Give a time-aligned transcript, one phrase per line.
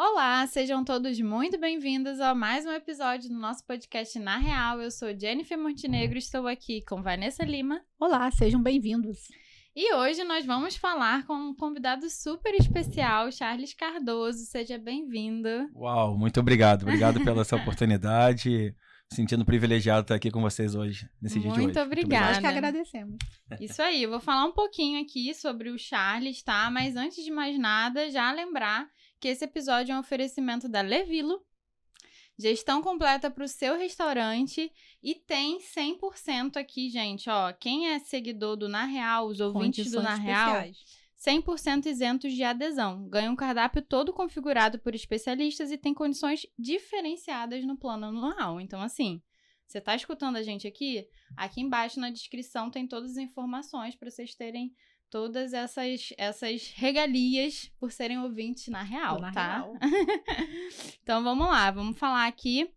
[0.00, 4.80] Olá, sejam todos muito bem-vindos a mais um episódio do nosso podcast Na Real.
[4.80, 7.82] Eu sou Jennifer Montenegro e estou aqui com Vanessa Lima.
[7.98, 9.18] Olá, sejam bem-vindos.
[9.74, 14.46] E hoje nós vamos falar com um convidado super especial, Charles Cardoso.
[14.46, 15.48] Seja bem-vindo.
[15.74, 16.82] Uau, muito obrigado.
[16.82, 18.72] Obrigado pela essa oportunidade.
[19.12, 21.80] Sentindo privilegiado estar aqui com vocês hoje, nesse muito dia de hoje.
[21.84, 22.26] Obrigada.
[22.26, 23.16] Nós que agradecemos.
[23.58, 26.70] Isso aí, eu vou falar um pouquinho aqui sobre o Charles, tá?
[26.70, 28.86] Mas antes de mais nada, já lembrar
[29.20, 31.44] que esse episódio é um oferecimento da Levilo,
[32.38, 38.56] gestão completa para o seu restaurante e tem 100% aqui, gente, ó, quem é seguidor
[38.56, 40.64] do Na Real, os ouvintes do Na Real,
[41.18, 43.08] 100% isentos de adesão.
[43.08, 48.60] Ganha um cardápio todo configurado por especialistas e tem condições diferenciadas no plano anual.
[48.60, 49.20] Então, assim,
[49.66, 51.06] você está escutando a gente aqui?
[51.36, 54.72] Aqui embaixo na descrição tem todas as informações para vocês terem
[55.10, 59.56] todas essas, essas regalias por serem ouvintes na real, Na tá?
[59.56, 59.74] real.
[61.02, 62.68] então vamos lá, vamos falar aqui.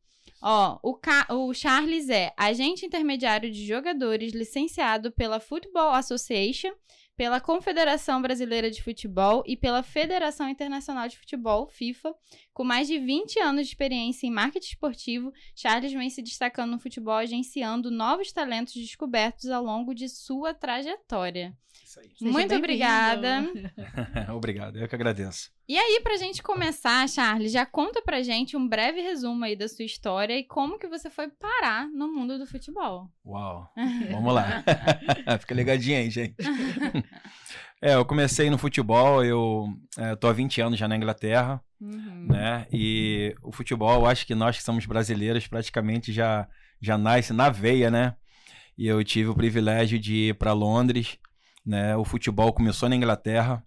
[0.41, 6.71] Ó, o, Ca- o Charles é agente intermediário de jogadores licenciado pela Football Association,
[7.15, 12.15] pela Confederação Brasileira de Futebol e pela Federação Internacional de Futebol, FIFA.
[12.54, 16.79] Com mais de 20 anos de experiência em marketing esportivo, Charles vem se destacando no
[16.79, 21.55] futebol, agenciando novos talentos descobertos ao longo de sua trajetória.
[21.91, 22.12] Isso aí.
[22.17, 23.43] Seja Muito obrigada.
[24.34, 25.51] Obrigado, eu que agradeço.
[25.67, 29.67] E aí, pra gente começar, Charles, já conta pra gente um breve resumo aí da
[29.67, 33.09] sua história e como que você foi parar no mundo do futebol.
[33.26, 33.70] Uau,
[34.09, 34.63] vamos lá.
[35.39, 36.35] Fica ligadinho aí, gente.
[37.81, 39.67] É, eu comecei no futebol, eu
[39.98, 42.27] é, tô há 20 anos já na Inglaterra, Uhum.
[42.29, 42.67] né?
[42.71, 46.48] E o futebol, eu acho que nós que somos brasileiros praticamente já,
[46.79, 48.15] já nasce na veia, né?
[48.77, 51.17] E eu tive o privilégio de ir para Londres,
[51.65, 51.95] né?
[51.98, 53.63] O futebol começou na Inglaterra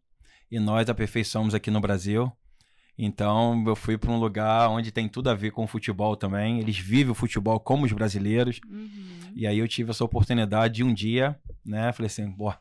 [0.49, 2.31] e nós aperfeiçoamos aqui no Brasil.
[2.97, 6.61] Então eu fui para um lugar onde tem tudo a ver com o futebol também.
[6.61, 8.61] Eles vivem o futebol como os brasileiros.
[8.71, 9.33] Uhum.
[9.35, 11.93] E aí eu tive essa oportunidade de um dia, né?
[11.93, 12.55] Falei assim, pô,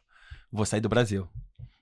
[0.54, 1.28] vou sair do Brasil,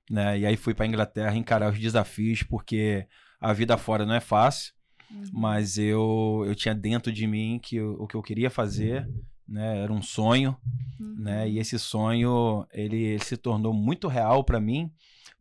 [0.09, 0.39] né?
[0.39, 3.05] E aí fui para Inglaterra encarar os desafios porque
[3.39, 4.73] a vida fora não é fácil,
[5.11, 5.23] Uhum.
[5.33, 9.07] mas eu eu tinha dentro de mim que eu- o que eu queria fazer,
[9.47, 9.79] né?
[9.79, 10.55] Era um sonho,
[10.99, 11.15] Uhum.
[11.19, 11.49] né?
[11.49, 14.89] E esse sonho ele, ele se tornou muito real para mim,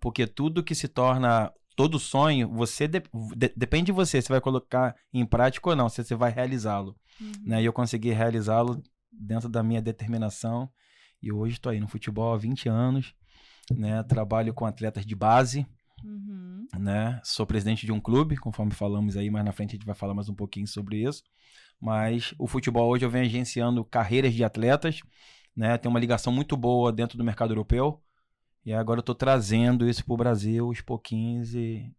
[0.00, 3.02] porque tudo que se torna todo sonho, você de-
[3.36, 6.96] de- depende de você, se vai colocar em prática ou não, se você vai realizá-lo
[7.20, 7.32] Uhum.
[7.46, 7.62] né?
[7.62, 10.68] E eu consegui realizá-lo dentro da minha determinação.
[11.22, 13.14] E hoje estou aí no futebol há 20 anos,
[13.70, 14.02] né?
[14.02, 15.66] Trabalho com atletas de base,
[16.04, 16.66] Uhum.
[16.78, 17.20] né?
[17.22, 20.14] Sou presidente de um clube, conforme falamos aí, mais na frente a gente vai falar
[20.14, 21.22] mais um pouquinho sobre isso.
[21.80, 25.00] Mas o futebol hoje eu venho agenciando carreiras de atletas,
[25.56, 25.78] né?
[25.78, 28.02] Tem uma ligação muito boa dentro do mercado europeu.
[28.64, 31.90] E agora eu estou trazendo isso para o Brasil aos pouquinhos e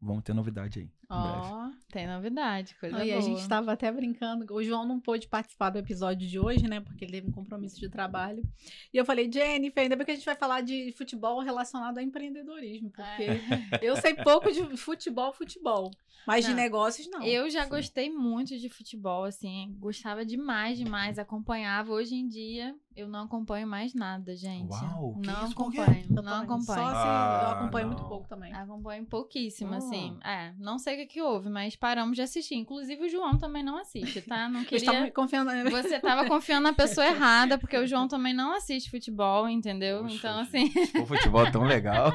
[0.00, 0.90] vamos ter novidade aí.
[1.10, 3.16] Ó, tem novidade, coisa boa.
[3.16, 4.44] a gente estava até brincando.
[4.52, 6.80] O João não pôde participar do episódio de hoje, né?
[6.80, 8.42] Porque ele teve um compromisso de trabalho.
[8.92, 12.02] E eu falei, Jennifer, ainda bem que a gente vai falar de futebol relacionado a
[12.02, 12.90] empreendedorismo.
[12.90, 13.24] Porque
[13.82, 15.90] eu sei pouco de futebol, futebol.
[16.26, 16.58] Mas de Não.
[16.58, 17.22] negócios, não.
[17.22, 17.70] Eu já Sim.
[17.70, 21.90] gostei muito de futebol, assim, gostava demais, demais, acompanhava.
[21.90, 24.68] Hoje em dia, eu não acompanho mais nada, gente.
[24.70, 25.52] Uau, que não isso?
[25.52, 26.64] Acompanho, Eu não acompanho.
[26.64, 27.94] Só assim, eu Ah, acompanho não.
[27.96, 28.52] muito pouco também.
[28.52, 29.78] Acompanho pouquíssimo, Ah.
[29.78, 30.18] assim.
[30.22, 32.56] É, não sei que, que houve, mas paramos de assistir.
[32.56, 34.48] Inclusive, o João também não assiste, tá?
[34.48, 35.10] Não queria.
[35.12, 35.50] confiando.
[35.70, 40.02] Você tava confiando na pessoa errada, porque o João também não assiste futebol, entendeu?
[40.02, 40.72] Poxa, então, assim.
[41.00, 42.12] O futebol é tão legal.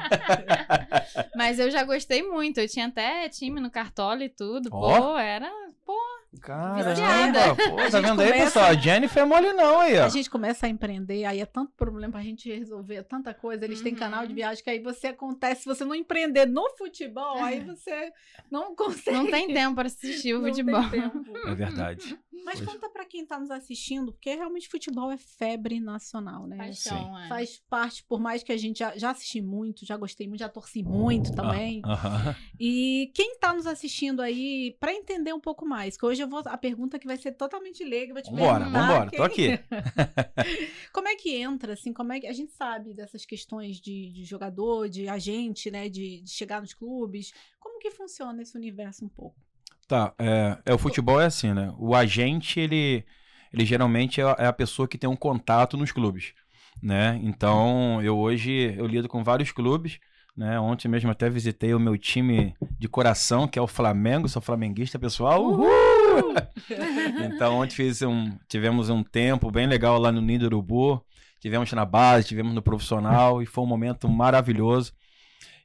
[1.34, 2.58] Mas eu já gostei muito.
[2.58, 4.68] Eu tinha até time no Cartola e tudo.
[4.72, 5.00] Ó.
[5.00, 5.50] Pô, era.
[5.84, 5.98] Pô,
[6.40, 8.66] Caramba, pô, tá vendo aí, começa- pessoal?
[8.66, 10.04] A Jennifer é mole não aí, ó.
[10.04, 13.64] A gente começa a empreender, aí é tanto problema pra gente resolver, tanta coisa.
[13.64, 13.98] Eles têm Uhum.
[13.98, 18.12] canal de viagem que aí você acontece, se você não empreender no futebol, aí você
[18.50, 19.16] não consegue.
[19.16, 20.90] não tem tempo para assistir o não tem futebol.
[20.90, 21.36] tempo.
[21.48, 22.18] É verdade.
[22.44, 22.72] Mas Pois.
[22.72, 26.56] conta pra quem tá nos assistindo, porque realmente futebol é febre nacional, né?
[26.56, 27.28] Paixão, é.
[27.28, 30.48] Faz parte, por mais que a gente já, já assisti muito, já gostei muito, já
[30.48, 31.80] torci muito também.
[31.84, 32.36] Ah, aham.
[32.58, 36.42] E quem tá nos assistindo aí, pra entender um pouco mais, que hoje eu vou.
[36.46, 38.80] A pergunta que vai ser totalmente leiga, eu vou te Vambora, perguntar.
[38.86, 39.48] vambora, quem- tô aqui.
[40.92, 42.26] Como é que entra, assim, como é que.
[42.26, 45.88] A gente sabe dessas questões de, de jogador, de agente, né?
[45.88, 47.32] De, de chegar nos clubes.
[47.58, 49.36] Como que funciona esse universo um pouco?
[49.86, 51.72] Tá, é, é, o futebol é assim, né?
[51.78, 53.04] O agente, ele,
[53.52, 56.32] ele geralmente é a- é a pessoa que tem um contato nos clubes,
[56.82, 57.20] né?
[57.22, 59.98] Então, eu hoje, eu lido com vários clubes,
[60.36, 60.58] né?
[60.58, 64.98] Ontem mesmo até visitei o meu time de coração, que é o Flamengo, sou flamenguista,
[64.98, 65.44] pessoal.
[65.44, 65.66] Uhul!
[67.26, 71.04] então, ontem fiz um, tivemos um tempo bem legal lá no Nido Urubu,
[71.40, 74.92] tivemos na base, tivemos no profissional, e foi um momento maravilhoso.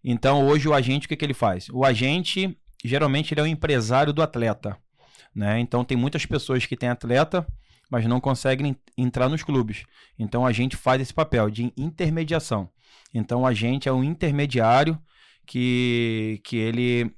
[0.03, 1.69] Então, hoje o agente, o que, que ele faz?
[1.69, 4.77] O agente, geralmente ele é o empresário do atleta,
[5.33, 5.59] né?
[5.59, 7.45] Então tem muitas pessoas que têm atleta,
[7.89, 9.83] mas não conseguem entrar nos clubes.
[10.17, 12.69] Então a gente faz esse papel de intermediação.
[13.13, 14.99] Então a gente é um intermediário
[15.45, 17.11] que, que ele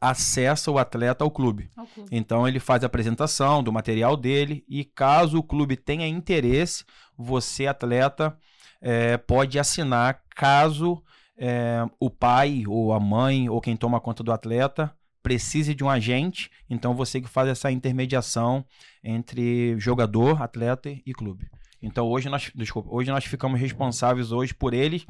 [0.00, 1.68] acessa o atleta ao clube.
[1.76, 2.08] ao clube.
[2.12, 6.84] Então ele faz a apresentação do material dele e caso o clube tenha interesse,
[7.16, 8.36] você atleta
[8.80, 11.02] é, pode assinar caso
[11.38, 14.92] é, o pai ou a mãe ou quem toma conta do atleta
[15.22, 18.64] precise de um agente, então você que faz essa intermediação
[19.02, 21.48] entre jogador, atleta e clube.
[21.82, 25.06] Então hoje nós, desculpa, hoje nós ficamos responsáveis hoje por eles,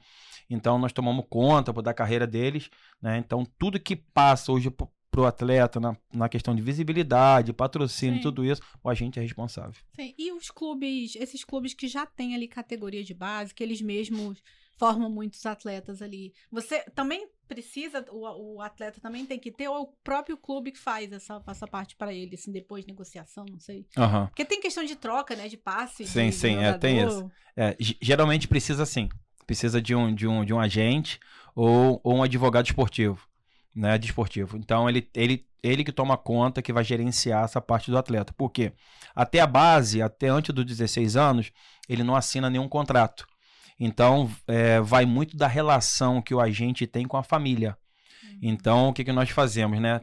[0.50, 2.68] então nós tomamos conta da carreira deles,
[3.00, 3.18] né?
[3.18, 4.70] Então tudo que passa hoje
[5.10, 8.22] pro atleta na, na questão de visibilidade, patrocínio, Sim.
[8.22, 9.80] tudo isso, o agente é responsável.
[9.94, 10.14] Sim.
[10.18, 14.42] E os clubes, esses clubes que já têm ali categoria de base, que eles mesmos
[14.78, 16.32] formam muitos atletas ali.
[16.50, 20.78] Você também precisa, o, o atleta também tem que ter, ou o próprio clube que
[20.78, 23.86] faz essa, essa parte para ele, assim, depois de negociação, não sei.
[23.96, 24.26] Uhum.
[24.26, 26.06] Porque tem questão de troca, né, de passe.
[26.06, 27.30] Sim, de, sim, de é, tem isso.
[27.56, 29.08] É, geralmente precisa sim.
[29.46, 31.18] Precisa de um, de um, de um agente
[31.54, 33.28] ou, ou um advogado esportivo
[33.78, 34.56] né, desportivo.
[34.56, 38.34] Então ele, ele, ele que toma conta, que vai gerenciar essa parte do atleta.
[38.36, 38.72] Por quê?
[39.14, 41.52] Até a base, até antes dos 16 anos,
[41.88, 43.26] ele não assina nenhum contrato.
[43.78, 47.76] Então é, vai muito da relação que o agente tem com a família.
[48.22, 48.38] Uhum.
[48.42, 50.00] Então o que, que nós fazemos, né?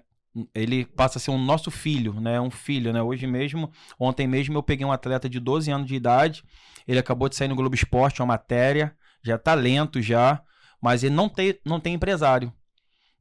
[0.54, 2.40] Ele passa a ser um nosso filho, né?
[2.40, 3.02] Um filho, né?
[3.02, 6.44] Hoje mesmo, ontem mesmo eu peguei um atleta de 12 anos de idade.
[6.88, 10.42] Ele acabou de sair no Globo Esporte, uma matéria, já é talento já,
[10.82, 12.54] mas ele não tem, não tem empresário.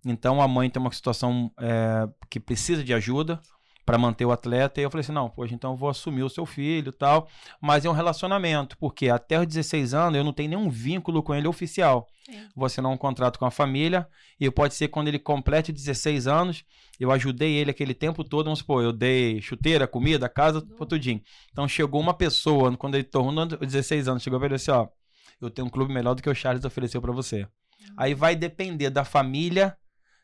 [0.05, 3.41] Então a mãe tem uma situação é, que precisa de ajuda
[3.85, 4.81] para manter o atleta.
[4.81, 7.29] E eu falei assim: não, poxa, então eu vou assumir o seu filho e tal.
[7.61, 11.35] Mas é um relacionamento, porque até os 16 anos eu não tenho nenhum vínculo com
[11.35, 12.09] ele oficial.
[12.29, 12.47] É.
[12.57, 14.09] Vou assinar um contrato com a família.
[14.41, 16.65] E pode ser quando ele complete 16 anos,
[16.99, 18.47] eu ajudei ele aquele tempo todo.
[18.47, 21.21] Vamos supor, eu dei chuteira, comida, casa, tudinho.
[21.53, 24.89] Então chegou uma pessoa, quando ele tornou 16 anos, chegou para ele assim: ó,
[25.41, 27.43] eu tenho um clube melhor do que o Charles ofereceu para você.
[27.43, 27.95] Uhum.
[27.99, 29.77] Aí vai depender da família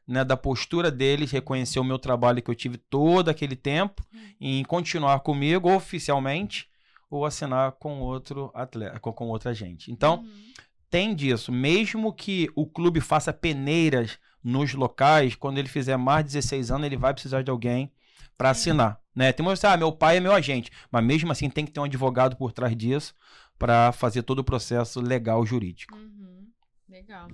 [0.06, 4.19] né, da postura deles, reconhecer o meu trabalho que eu tive todo aquele tempo, hum.
[4.41, 6.69] em continuar comigo oficialmente
[7.11, 9.91] ou assinar com outro atleta, com, com outra gente.
[9.91, 10.52] Então, uhum.
[10.88, 11.50] tem disso.
[11.50, 16.87] Mesmo que o clube faça peneiras nos locais, quando ele fizer mais de 16 anos,
[16.87, 17.93] ele vai precisar de alguém
[18.38, 19.00] para assinar.
[19.14, 19.32] Né?
[19.32, 21.85] Tem uma ah, meu pai é meu agente, mas mesmo assim tem que ter um
[21.85, 23.14] advogado por trás disso
[23.58, 25.94] para fazer todo o processo legal jurídico.
[25.94, 26.49] Uhum.
[26.88, 27.29] Legal.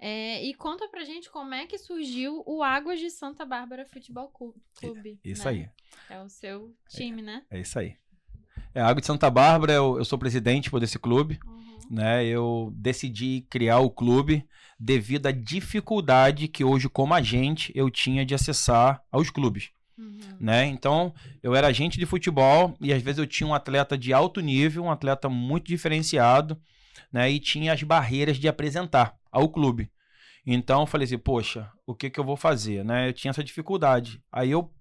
[0.00, 4.28] É, e conta pra gente como é que surgiu o Águas de Santa Bárbara Futebol
[4.28, 5.18] Clube.
[5.24, 5.50] Isso né?
[5.50, 5.68] aí.
[6.08, 7.42] É o seu time, é, né?
[7.50, 7.96] É isso aí.
[8.74, 11.40] É, Água de Santa Bárbara, eu, eu sou presidente desse clube.
[11.44, 11.78] Uhum.
[11.90, 12.24] Né?
[12.24, 14.46] Eu decidi criar o clube
[14.78, 19.70] devido à dificuldade que hoje, como agente, eu tinha de acessar aos clubes.
[19.96, 20.20] Uhum.
[20.38, 20.66] Né?
[20.66, 21.12] Então,
[21.42, 24.84] eu era agente de futebol e às vezes eu tinha um atleta de alto nível,
[24.84, 26.56] um atleta muito diferenciado,
[27.12, 27.30] né?
[27.30, 29.90] E tinha as barreiras de apresentar ao clube.
[30.46, 33.08] Então eu falei assim, poxa, o que que eu vou fazer, né?
[33.08, 34.22] Eu tinha essa dificuldade.
[34.32, 34.72] Aí eu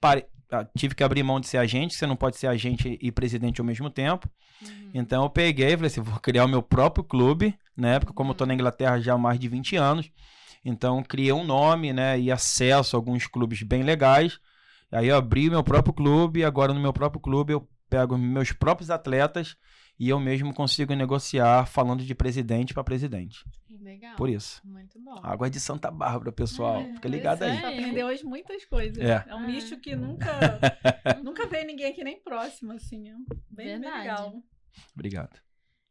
[0.00, 3.12] parei, ah, tive que abrir mão de ser agente, você não pode ser agente e
[3.12, 4.28] presidente ao mesmo tempo.
[4.62, 4.90] Uhum.
[4.94, 7.98] Então eu peguei e falei assim, vou criar o meu próprio clube, né?
[7.98, 10.10] Porque como eu tô na Inglaterra já há mais de 20 anos,
[10.64, 14.38] então criei um nome, né, e acesso a alguns clubes bem legais.
[14.90, 18.90] Aí eu abri meu próprio clube, agora no meu próprio clube eu pego meus próprios
[18.90, 19.56] atletas
[19.98, 23.44] e eu mesmo consigo negociar falando de presidente para presidente.
[23.80, 24.16] Legal.
[24.16, 24.60] Por isso.
[24.64, 25.18] Muito bom.
[25.22, 26.80] Água é de Santa Bárbara, pessoal.
[26.80, 27.56] É, Fica ligado aí.
[27.56, 27.58] É.
[27.58, 28.98] Aprendeu hoje muitas coisas.
[28.98, 30.30] É, é um nicho que nunca,
[31.24, 33.08] nunca veio ninguém aqui nem próximo, assim.
[33.08, 33.14] É
[33.50, 34.42] bem, bem legal.
[34.94, 35.40] Obrigado.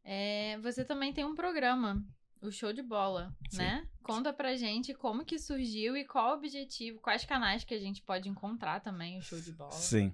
[0.04, 2.06] É, você também tem um programa
[2.42, 3.58] o show de bola, Sim.
[3.58, 3.88] né?
[4.08, 8.02] Conta pra gente como que surgiu e qual o objetivo, quais canais que a gente
[8.02, 9.72] pode encontrar também o show de bola.
[9.72, 10.14] Sim.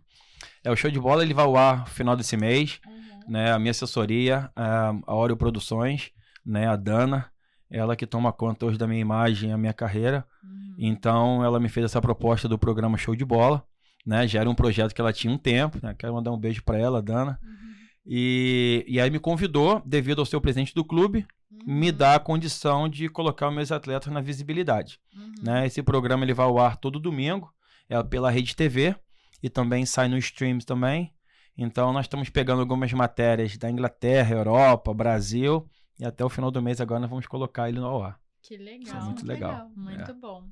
[0.63, 3.31] É, o show de bola ele vai ao ar no final desse mês, uhum.
[3.31, 3.51] né?
[3.51, 6.12] A minha assessoria, a Oreo Produções,
[6.43, 6.67] né?
[6.67, 7.31] A Dana,
[7.69, 10.25] ela que toma conta hoje da minha imagem, a minha carreira.
[10.43, 10.75] Uhum.
[10.77, 13.63] Então, ela me fez essa proposta do programa Show de Bola,
[14.05, 14.27] né?
[14.27, 15.95] Já era um projeto que ela tinha um tempo, né?
[15.97, 17.39] Quero mandar um beijo para ela, Dana.
[17.43, 17.73] Uhum.
[18.05, 21.25] E, e aí me convidou, devido ao ser presidente do clube,
[21.65, 21.74] uhum.
[21.74, 25.00] me dá a condição de colocar os meus atletas na visibilidade.
[25.15, 25.33] Uhum.
[25.41, 25.65] Né?
[25.65, 27.53] Esse programa ele vai ao ar todo domingo,
[27.89, 28.95] é pela Rede TV
[29.41, 31.13] e também sai no streams também.
[31.57, 35.69] Então nós estamos pegando algumas matérias da Inglaterra, Europa, Brasil
[36.00, 38.19] e até o final do mês agora nós vamos colocar ele no ar.
[38.41, 38.95] Que legal.
[38.95, 39.51] É muito legal.
[39.51, 39.72] legal.
[39.75, 40.13] Muito é.
[40.13, 40.48] bom.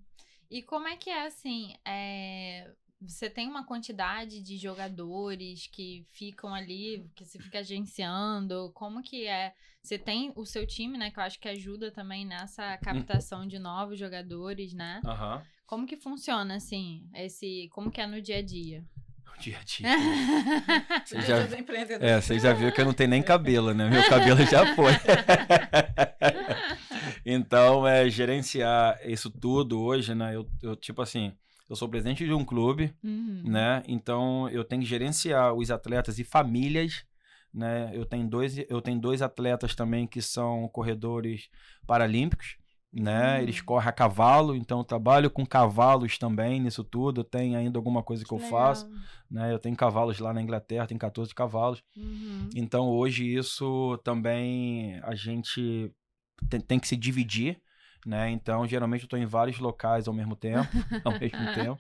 [0.49, 1.75] E como é que é assim?
[1.85, 8.71] É você tem uma quantidade de jogadores que ficam ali, que você fica agenciando?
[8.75, 9.53] Como que é?
[9.81, 11.09] Você tem o seu time, né?
[11.09, 15.01] Que eu acho que ajuda também nessa captação de novos jogadores, né?
[15.03, 15.41] Uhum.
[15.65, 17.67] Como que funciona, assim, esse.
[17.71, 18.85] Como que é no dia a dia?
[19.35, 19.87] O dia a dia.
[21.03, 21.37] Você já,
[21.99, 23.89] é, você já viu que eu não tenho nem cabelo, né?
[23.89, 24.93] Meu cabelo já foi.
[27.25, 30.35] então, é, gerenciar isso tudo hoje, né?
[30.35, 31.33] Eu, eu, tipo assim,
[31.71, 33.43] eu sou presidente de um clube, Uhum.
[33.45, 33.81] né?
[33.87, 37.05] Então, eu tenho que gerenciar os atletas e famílias,
[37.53, 37.89] né?
[37.93, 41.49] Eu tenho dois, eu tenho dois atletas também que são corredores
[41.87, 42.57] paralímpicos,
[42.91, 43.37] né?
[43.37, 43.41] Hum.
[43.43, 47.21] Eles correm a cavalo, então eu trabalho com cavalos também nisso tudo.
[47.21, 49.01] Eu tenho ainda alguma coisa que eu faço, Legal.
[49.31, 49.53] né?
[49.53, 51.81] Eu tenho cavalos lá na Inglaterra, tem 14 cavalos.
[51.95, 52.49] Uhum.
[52.53, 55.89] Então hoje isso também a gente
[56.49, 57.61] tem, tem que se dividir,
[58.05, 58.29] né?
[58.31, 60.67] Então geralmente eu estou em vários locais ao mesmo tempo,
[61.05, 61.79] ao mesmo tempo.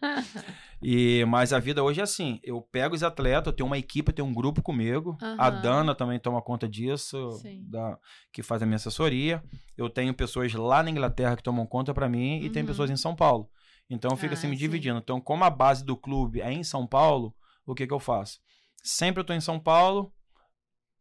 [0.81, 4.09] E mas a vida hoje é assim, eu pego os atletas, eu tenho uma equipe,
[4.09, 5.17] eu tenho um grupo comigo.
[5.37, 5.61] A Aham.
[5.61, 7.97] Dana também toma conta disso, da,
[8.31, 9.43] que faz a minha assessoria.
[9.77, 12.67] Eu tenho pessoas lá na Inglaterra que tomam conta para mim e tem Uhum.
[12.67, 13.49] pessoas em São Paulo.
[13.89, 14.59] Então fica Ah, assim me sim.
[14.59, 14.99] dividindo.
[14.99, 17.35] Então, como a base do clube é em São Paulo,
[17.65, 18.39] o que que eu faço?
[18.83, 20.11] Sempre eu tô em São Paulo,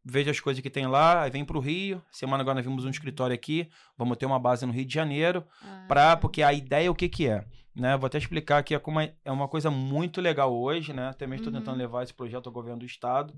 [0.05, 2.03] vejo as coisas que tem lá, aí vem pro Rio.
[2.11, 5.45] Semana agora nós vimos um escritório aqui, vamos ter uma base no Rio de Janeiro,
[5.63, 7.45] Ah, pra, porque a ideia o que que é?
[7.75, 7.97] Né?
[7.97, 11.13] Vou até explicar que é, como é é uma coisa muito legal hoje, né?
[11.15, 11.59] Também estou Uhum.
[11.61, 13.33] tentando levar esse projeto ao governo do estado.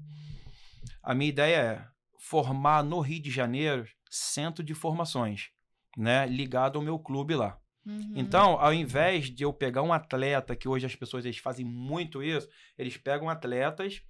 [1.02, 1.84] A minha ideia é
[2.18, 5.48] formar no Rio de Janeiro centro de formações,
[5.96, 6.26] né?
[6.26, 7.58] Ligado ao meu clube lá.
[7.86, 8.12] uhum.
[8.16, 12.22] Então, ao invés de eu pegar um atleta, que hoje as pessoas eles fazem muito
[12.22, 14.02] isso, eles pegam atletas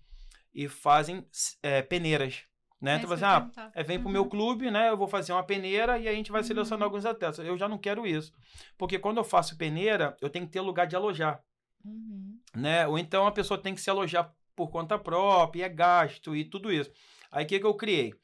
[0.54, 1.26] e fazem
[1.62, 2.42] é, peneiras.
[2.80, 2.94] Né?
[2.94, 4.12] É Então, assim, ah, é, vem pro Uhum.
[4.12, 4.88] meu clube, né?
[4.90, 7.38] Eu vou fazer uma peneira e a gente vai selecionar alguns atletas.
[7.38, 8.32] Eu já não quero isso.
[8.76, 11.40] Porque quando eu faço peneira, eu tenho que ter lugar de alojar
[11.84, 12.38] Uhum.
[12.54, 12.86] né?
[12.86, 16.70] Ou então a pessoa tem que se alojar por conta própria, é gasto e tudo
[16.72, 16.90] isso.
[17.30, 18.14] Aí o que, que eu criei?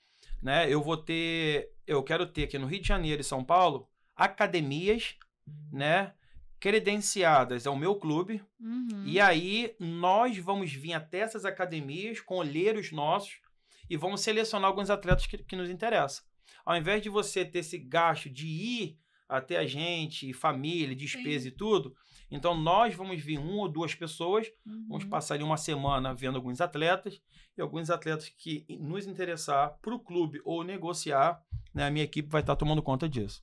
[0.43, 0.73] Né?
[0.73, 5.17] Eu vou ter, eu quero ter aqui no Rio de Janeiro e São Paulo academias,
[5.73, 6.13] né?
[6.61, 8.43] Credenciadas ao meu clube.
[8.61, 9.05] Uhum.
[9.05, 13.41] E aí nós vamos vir até essas academias com olheiros nossos
[13.89, 16.25] e vamos selecionar alguns atletas que, que nos interessam.
[16.65, 18.99] Ao invés de você ter esse gasto de ir
[19.29, 21.95] até a gente, família, despesa e tudo,
[22.31, 24.51] então nós vamos vir uma ou duas pessoas,
[24.89, 25.11] vamos Uhum.
[25.11, 27.21] passar ali uma semana vendo alguns atletas
[27.57, 31.43] e alguns atletas que nos interessar para o clube ou negociar,
[31.75, 33.43] né, a minha equipe vai estar tomando conta disso.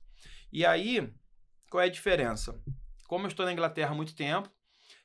[0.52, 1.12] E aí,
[1.70, 2.60] qual é a diferença?
[3.06, 4.50] Como eu estou na Inglaterra há muito tempo,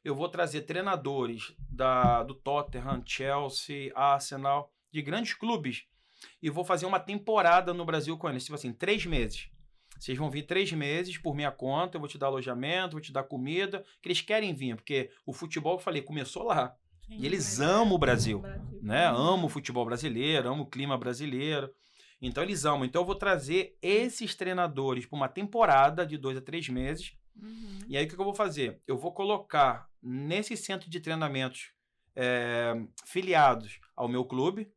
[0.03, 5.86] eu vou trazer treinadores da, do Tottenham, Chelsea, Arsenal, de grandes clubes,
[6.41, 9.50] e vou fazer uma temporada no Brasil com eles, tipo assim, três meses.
[9.98, 13.12] Vocês vão vir três meses por minha conta, eu vou te dar alojamento, vou te
[13.12, 16.75] dar comida, que eles querem vir, porque o futebol, eu falei, começou lá.
[17.10, 18.41] E eles amam o Brasil,
[18.81, 19.05] né?
[19.08, 21.70] Amam o futebol brasileiro, amam o clima brasileiro.
[22.22, 22.86] Então eles amam.
[22.86, 27.13] Então eu vou trazer esses treinadores para uma temporada de dois a três meses.
[27.36, 27.80] Uhum.
[27.88, 28.82] E aí o que eu vou fazer?
[28.88, 31.72] Eu vou colocar nesse centro de treinamentos
[32.16, 32.74] é,
[33.06, 34.72] filiados ao meu clube.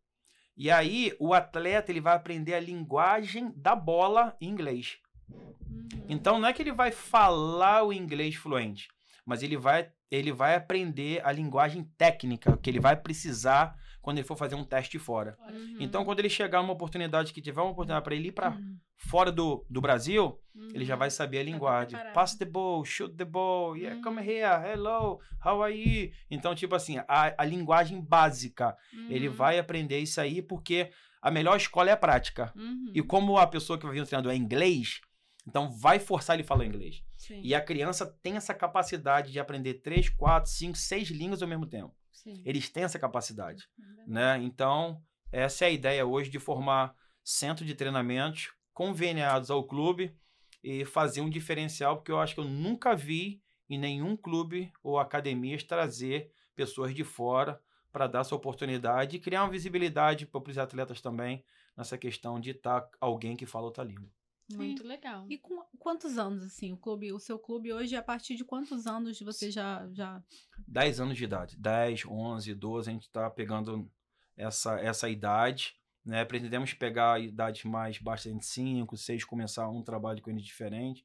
[0.56, 4.98] E aí o atleta ele vai aprender a linguagem da bola em inglês.
[5.28, 5.88] Uhum.
[6.08, 8.88] Então não é que ele vai falar o inglês fluente,
[9.24, 14.26] mas ele vai, ele vai aprender a linguagem técnica que ele vai precisar quando ele
[14.26, 15.36] for fazer um teste fora.
[15.50, 15.76] Uhum.
[15.80, 18.76] Então quando ele chegar numa oportunidade que tiver uma oportunidade para ele ir para Uhum.
[18.96, 20.68] fora do, do Brasil, Uhum.
[20.74, 21.90] ele já vai saber a linguagem.
[21.90, 22.14] preparado.
[22.14, 24.28] Pass the ball, shoot the ball, yeah, come Uhum.
[24.28, 26.12] here, hello, how are you?
[26.30, 28.76] Então, tipo assim, a, a linguagem básica,
[29.08, 29.34] ele Uhum.
[29.34, 30.90] vai aprender isso aí porque
[31.22, 32.52] a melhor escola é a prática.
[32.54, 32.92] Uhum.
[32.94, 35.00] E como a pessoa que vai vir no treinador é inglês,
[35.48, 37.02] então vai forçar ele a falar inglês.
[37.16, 37.40] Sim.
[37.42, 41.64] E a criança tem essa capacidade de aprender três, quatro, cinco, seis línguas ao mesmo
[41.66, 41.94] tempo.
[42.24, 42.42] Sim.
[42.44, 44.38] Eles têm essa capacidade, É né?
[44.42, 45.00] Então,
[45.30, 50.16] essa é a ideia hoje de formar centro de treinamentos conveniados ao clube
[50.62, 54.98] e fazer um diferencial, porque eu acho que eu nunca vi em nenhum clube ou
[54.98, 57.60] academias trazer pessoas de fora
[57.92, 61.44] para dar essa oportunidade e criar uma visibilidade para os atletas também
[61.76, 64.10] nessa questão de estar alguém que fala outra língua.
[64.52, 65.26] Muito legal.
[65.28, 68.86] E com quantos anos, assim, o clube, o seu clube hoje, a partir de quantos
[68.86, 70.22] anos você já, já
[70.68, 73.90] 10 anos de idade, 10, 11, 12, a gente está pegando
[74.36, 75.74] essa, essa idade,
[76.04, 76.24] né?
[76.24, 81.02] Pretendemos pegar idades mais baixas, de 5, 6, começar um trabalho com eles diferente,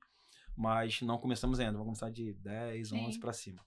[0.55, 3.05] mas não começamos ainda, vamos começar de 10, Sim.
[3.05, 3.65] 11 para cima,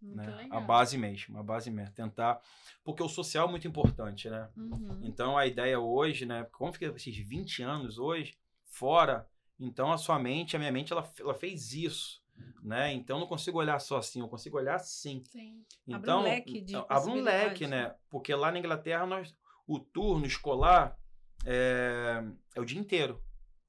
[0.00, 0.36] Muito né?
[0.36, 0.58] legal.
[0.58, 2.40] A base mesmo, a base mesmo, tentar,
[2.82, 4.48] porque o social é muito importante, né?
[4.56, 5.00] Uhum.
[5.02, 8.34] Então a ideia hoje, né, como fica esses 20 anos hoje
[8.66, 12.22] fora, então a sua mente, a minha mente ela, ela fez isso,
[12.62, 12.92] né?
[12.92, 15.22] Então eu não consigo olhar só assim, eu consigo olhar assim.
[15.24, 15.64] Sim.
[15.90, 17.94] Abre um Então, leque de abre um leque, né?
[18.10, 19.34] Porque lá na Inglaterra nós,
[19.66, 20.98] o turno escolar
[21.44, 22.22] é,
[22.54, 23.22] é o dia inteiro.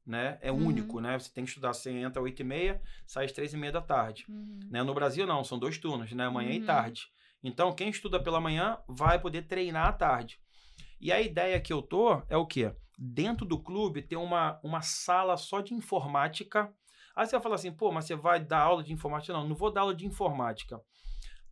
[0.05, 0.37] né?
[0.41, 0.67] É Uhum.
[0.67, 1.19] único, né?
[1.19, 3.73] Você tem que estudar, você entra às 8 e meia, sai às 3 e meia
[3.73, 4.23] da tarde.
[4.29, 4.57] Uhum.
[4.71, 4.81] Né?
[4.81, 6.29] No Brasil, não, são dois turnos, né?
[6.29, 6.65] Manhã e Uhum.
[6.65, 7.09] tarde.
[7.43, 10.39] Então, quem estuda pela manhã vai poder treinar à tarde.
[11.01, 12.73] E a ideia que eu tô é o quê?
[12.97, 16.73] Dentro do clube ter uma, uma sala só de informática.
[17.15, 19.33] Aí você vai falar assim, pô, mas você vai dar aula de informática?
[19.33, 20.81] Não, não vou dar aula de informática.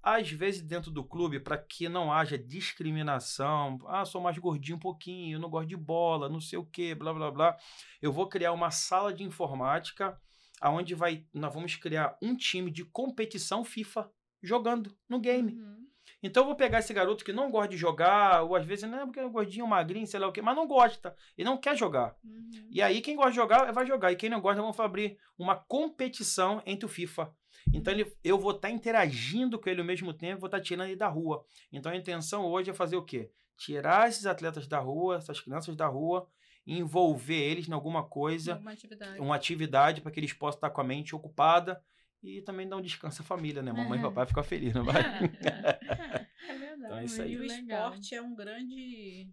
[0.01, 4.79] Às vezes, dentro do clube, para que não haja discriminação, ah, sou mais gordinho um
[4.79, 7.57] pouquinho, não gosto de bola, não sei o quê, blá, blá, blá.
[7.99, 10.15] Eu vou criar uma sala de informática
[10.61, 14.09] aonde vai, nós vamos criar um time de competição FIFA
[14.41, 15.53] jogando no game.
[15.53, 15.85] Uhum.
[16.25, 19.00] Então eu vou pegar esse garoto que não gosta de jogar, ou às vezes não
[19.00, 21.77] é porque é gordinho, magrinho, sei lá o quê, mas não gosta, e não quer
[21.77, 22.15] jogar.
[22.24, 22.67] Uhum.
[22.72, 25.55] E aí quem gosta de jogar vai jogar, e quem não gosta vamos abrir uma
[25.55, 27.32] competição entre o FIFA.
[27.72, 30.96] Então ele, eu vou estar interagindo com ele ao mesmo tempo, vou estar tirando ele
[30.96, 31.46] da rua.
[31.72, 33.32] Então a intenção hoje é fazer o quê?
[33.55, 36.27] Tirar esses atletas da rua, essas crianças da rua,
[36.65, 39.20] envolver eles em alguma coisa, Uma atividade.
[39.20, 41.79] uma atividade para que eles possam estar com a mente ocupada
[42.24, 43.72] e também dar um descanso à família, né?
[43.72, 45.01] Mamãe e papai ficam felizes, não vai?
[46.48, 46.86] É verdade.
[46.86, 47.34] Então é isso aí.
[47.34, 49.27] E o esporte é um grande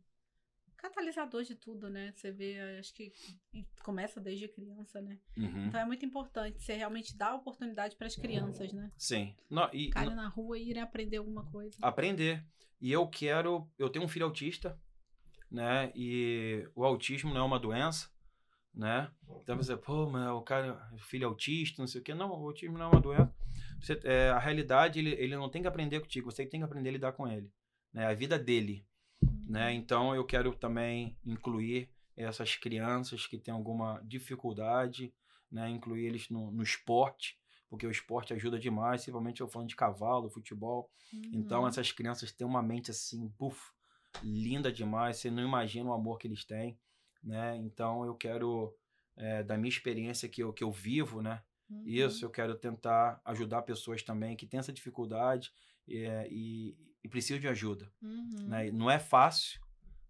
[0.82, 2.12] catalisador de tudo, né?
[2.14, 3.12] Você vê, acho que
[3.84, 5.18] começa desde criança, né?
[5.36, 5.66] Uhum.
[5.66, 8.90] Então é muito importante você realmente dar oportunidade para as crianças, né?
[8.96, 9.34] Sim.
[9.48, 11.76] Não, e Ficarem na rua e irem aprender alguma coisa.
[11.80, 12.44] aprender.
[12.80, 13.70] E eu quero.
[13.78, 14.76] Eu tenho um filho autista,
[15.50, 15.92] né?
[15.94, 18.10] E o autismo não é uma doença,
[18.74, 19.10] né?
[19.42, 22.14] Então você, pô, mas o cara, o filho é autista, não sei o quê.
[22.14, 23.34] Não, o autismo não é uma doença.
[23.80, 26.88] Você, é, a realidade, ele, ele não tem que aprender contigo, você tem que aprender
[26.88, 27.50] a lidar com ele.
[27.92, 28.06] Né?
[28.06, 28.86] A vida dele.
[29.46, 29.72] Né?
[29.74, 35.12] Então eu quero também incluir essas crianças que têm alguma dificuldade,
[35.50, 35.68] né?
[35.68, 37.38] incluir eles no, no esporte,
[37.68, 40.90] porque o esporte ajuda demais, principalmente eu falando de cavalo, futebol.
[41.32, 41.68] Então Uhum.
[41.68, 43.58] essas crianças têm uma mente assim, puf,
[44.22, 46.78] linda demais, você não imagina o amor que eles têm,
[47.22, 47.56] né?
[47.56, 48.74] Então eu quero,
[49.16, 51.42] é, da minha experiência que eu, que eu vivo, né?
[51.70, 51.82] Uhum.
[51.86, 55.52] Isso, eu quero tentar ajudar pessoas também que têm essa dificuldade
[55.88, 58.46] é, e, e precisam de ajuda, Uhum.
[58.48, 58.70] né?
[58.70, 59.60] Não é fácil,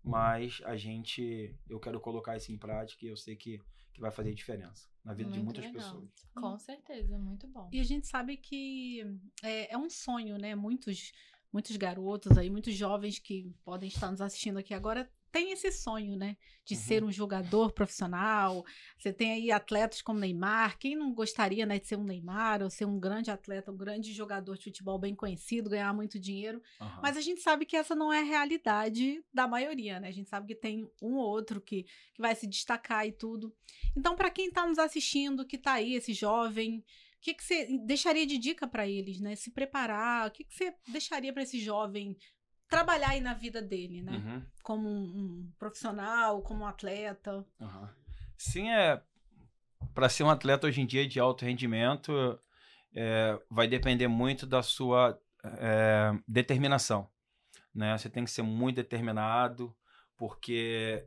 [0.02, 3.60] mas a gente, eu quero colocar isso em prática e eu sei que,
[3.92, 5.82] que vai fazer diferença na vida de Muito muitas legal.
[5.94, 6.10] pessoas.
[6.34, 7.68] Com certeza, muito bom.
[7.72, 9.04] E a gente sabe que
[9.42, 10.54] é, é um sonho, né?
[10.54, 11.12] Muitos,
[11.52, 16.14] muitos garotos aí, muitos jovens que podem estar nos assistindo aqui agora têm esse sonho,
[16.14, 16.36] né?
[16.64, 16.80] De Uhum.
[16.80, 18.64] ser um jogador profissional.
[18.98, 20.78] Você tem aí atletas como Neymar.
[20.78, 24.12] Quem não gostaria, né, de ser um Neymar ou ser um grande atleta, um grande
[24.12, 26.62] jogador de futebol bem conhecido, ganhar muito dinheiro?
[26.80, 27.00] Aham.
[27.02, 30.08] Mas a gente sabe que essa não é a realidade da maioria, né?
[30.08, 33.52] A gente sabe que tem um ou outro que, que vai se destacar e tudo.
[33.96, 37.66] Então, para quem está nos assistindo, que tá aí, esse jovem, o que, que você
[37.86, 39.34] deixaria de dica para eles, né?
[39.36, 42.16] Se preparar, o que, que você deixaria para esse jovem
[42.72, 44.12] trabalhar aí na vida dele, né?
[44.12, 44.42] Uhum.
[44.62, 47.44] Como um, um profissional, como um atleta.
[47.60, 47.90] Aham.
[48.38, 49.02] Sim, é.
[49.92, 52.38] Para ser um atleta hoje em dia de alto rendimento,
[52.94, 57.10] é, vai depender muito da sua é, determinação.
[57.74, 57.96] Né?
[57.98, 59.74] Você tem que ser muito determinado,
[60.16, 61.04] porque,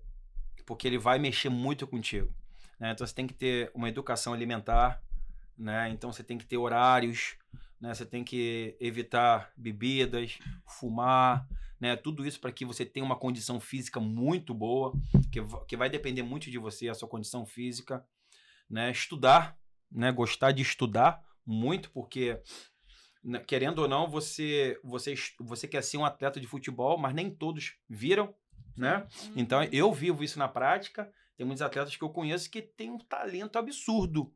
[0.68, 2.32] porque ele vai mexer muito contigo.
[2.80, 2.92] Né?
[2.92, 5.02] Então você tem que ter uma educação alimentar,
[5.58, 5.90] né?
[5.90, 7.36] então você tem que ter horários,
[7.80, 7.94] né?
[7.94, 11.48] você tem que evitar bebidas, fumar,
[11.80, 11.96] né?
[11.96, 14.94] tudo isso para que você tenha uma condição física muito boa
[15.32, 18.06] que, que vai depender muito de você, a sua condição física,
[18.70, 18.90] né?
[18.92, 19.58] Estudar,
[19.92, 20.12] né?
[20.12, 22.42] Gostar de estudar muito, porque
[23.24, 27.30] né, querendo ou não, você, você você quer ser um atleta de futebol, mas nem
[27.30, 28.34] todos viram,
[28.78, 29.08] né?
[29.36, 29.70] Então Uhum.
[29.72, 31.12] eu vivo isso na prática.
[31.38, 34.34] Tem muitos atletas que eu conheço que têm um talento absurdo,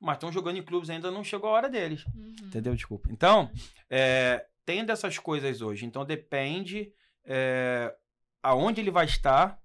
[0.00, 2.04] mas estão jogando em clubes ainda não chegou a hora deles.
[2.06, 2.34] Uhum.
[2.44, 2.74] Entendeu?
[2.74, 3.08] Desculpa.
[3.10, 3.50] Então,
[3.88, 5.86] é, tem dessas coisas hoje.
[5.86, 6.92] Então, depende
[7.24, 7.94] é,
[8.42, 9.60] aonde ele vai estar,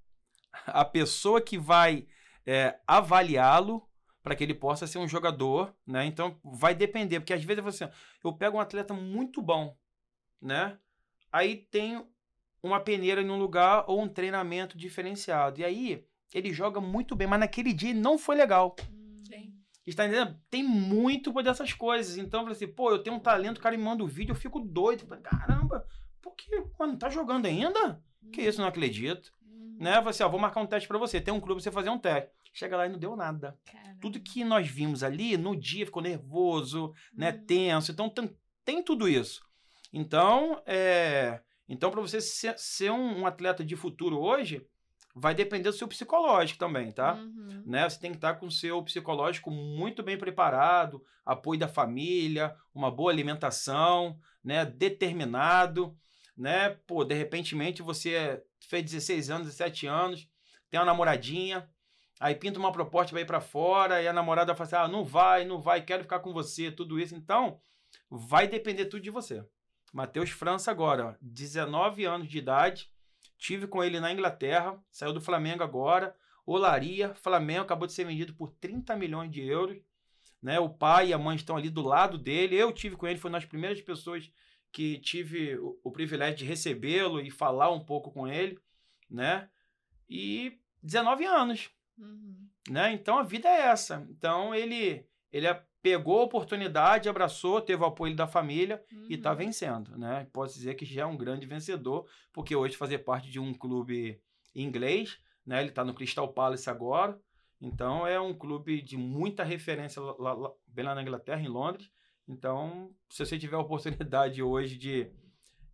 [0.65, 2.08] a pessoa que vai
[2.46, 3.88] é, avaliá-lo
[4.22, 6.06] para que ele possa ser um jogador, né?
[6.06, 7.89] Então, vai depender, porque às vezes você,
[8.24, 9.76] eu pego um atleta muito bom,
[10.42, 10.78] né?
[11.32, 12.06] Aí tem
[12.62, 15.62] uma peneira em um lugar ou um treinamento diferenciado.
[15.62, 18.76] E aí, ele joga muito bem, mas naquele dia não foi legal.
[18.80, 18.99] Sim.
[19.89, 20.39] Está entendendo?
[20.49, 22.17] Tem muito dessas coisas.
[22.17, 24.32] Então, eu falei assim, pô, eu tenho um talento, o cara me manda o vídeo,
[24.32, 25.06] eu fico doido.
[25.06, 25.86] Falei, Caramba,
[26.21, 26.63] por que?
[26.80, 28.02] Mano, tá jogando ainda?
[28.32, 29.32] Que isso, não acredito.
[29.45, 29.78] Uhum.
[29.80, 29.91] Né?
[29.91, 31.19] Eu falei assim, ó, vou marcar um teste pra você.
[31.19, 32.30] Tem um clube pra você fazer um teste.
[32.54, 33.58] Chega lá e não deu nada.
[33.65, 33.97] Caramba.
[34.02, 37.32] Tudo que nós vimos ali, no dia, ficou nervoso, né?
[37.32, 37.45] Uhum.
[37.45, 37.91] Tenso.
[37.91, 39.41] Então, tem, tem tudo isso.
[39.91, 41.41] Então, é...
[41.67, 44.65] Então, para você ser, ser um, um atleta de futuro hoje,
[45.15, 47.13] vai depender do seu psicológico também, tá?
[47.13, 47.63] Uhum.
[47.65, 47.89] né?
[47.89, 52.91] Você tem que estar com o seu psicológico muito bem preparado, apoio da família, uma
[52.91, 54.65] boa alimentação, né?
[54.65, 55.98] Determinado,
[56.38, 56.69] né?
[56.88, 60.28] Pô, de repentemente você fez 16 anos, 17 anos,
[60.69, 61.67] tem uma namoradinha,
[62.19, 65.06] Aí pinta uma proposta vai ir para fora e a namorada fala assim: "Ah, não
[65.06, 67.15] vai, não vai, quero ficar com você", tudo isso.
[67.15, 67.60] Então,
[68.10, 69.43] vai depender tudo de você.
[69.93, 72.91] Matheus França agora, ó, 19 anos de idade,
[73.39, 78.34] tive com ele na Inglaterra, saiu do Flamengo agora, Olaria, Flamengo acabou de ser vendido
[78.36, 79.78] por 30 milhões de euros,
[80.41, 80.60] né?
[80.60, 82.56] O pai e a mãe estão ali do lado dele.
[82.56, 84.32] Eu tive com ele, foi uma das primeiras pessoas
[84.71, 88.60] que tive o, o privilégio de recebê-lo e falar um pouco com ele,
[89.10, 89.49] né?
[90.10, 92.47] E 19 anos, Uhum.
[92.69, 92.93] né?
[92.93, 94.06] Então a vida é essa.
[94.10, 99.32] Então ele ele a- pegou a oportunidade, abraçou, teve o apoio da família e está
[99.32, 99.38] Uhum.
[99.38, 100.28] vencendo, né?
[100.34, 104.22] Posso dizer que já é um grande vencedor, porque hoje fazer parte de um clube
[104.54, 105.62] inglês, né?
[105.62, 107.18] Ele está no Crystal Palace agora,
[107.62, 111.89] então é um clube de muita referência lá, lá- bem lá na Inglaterra, em Londres.
[112.28, 115.12] Então, se você tiver a oportunidade hoje de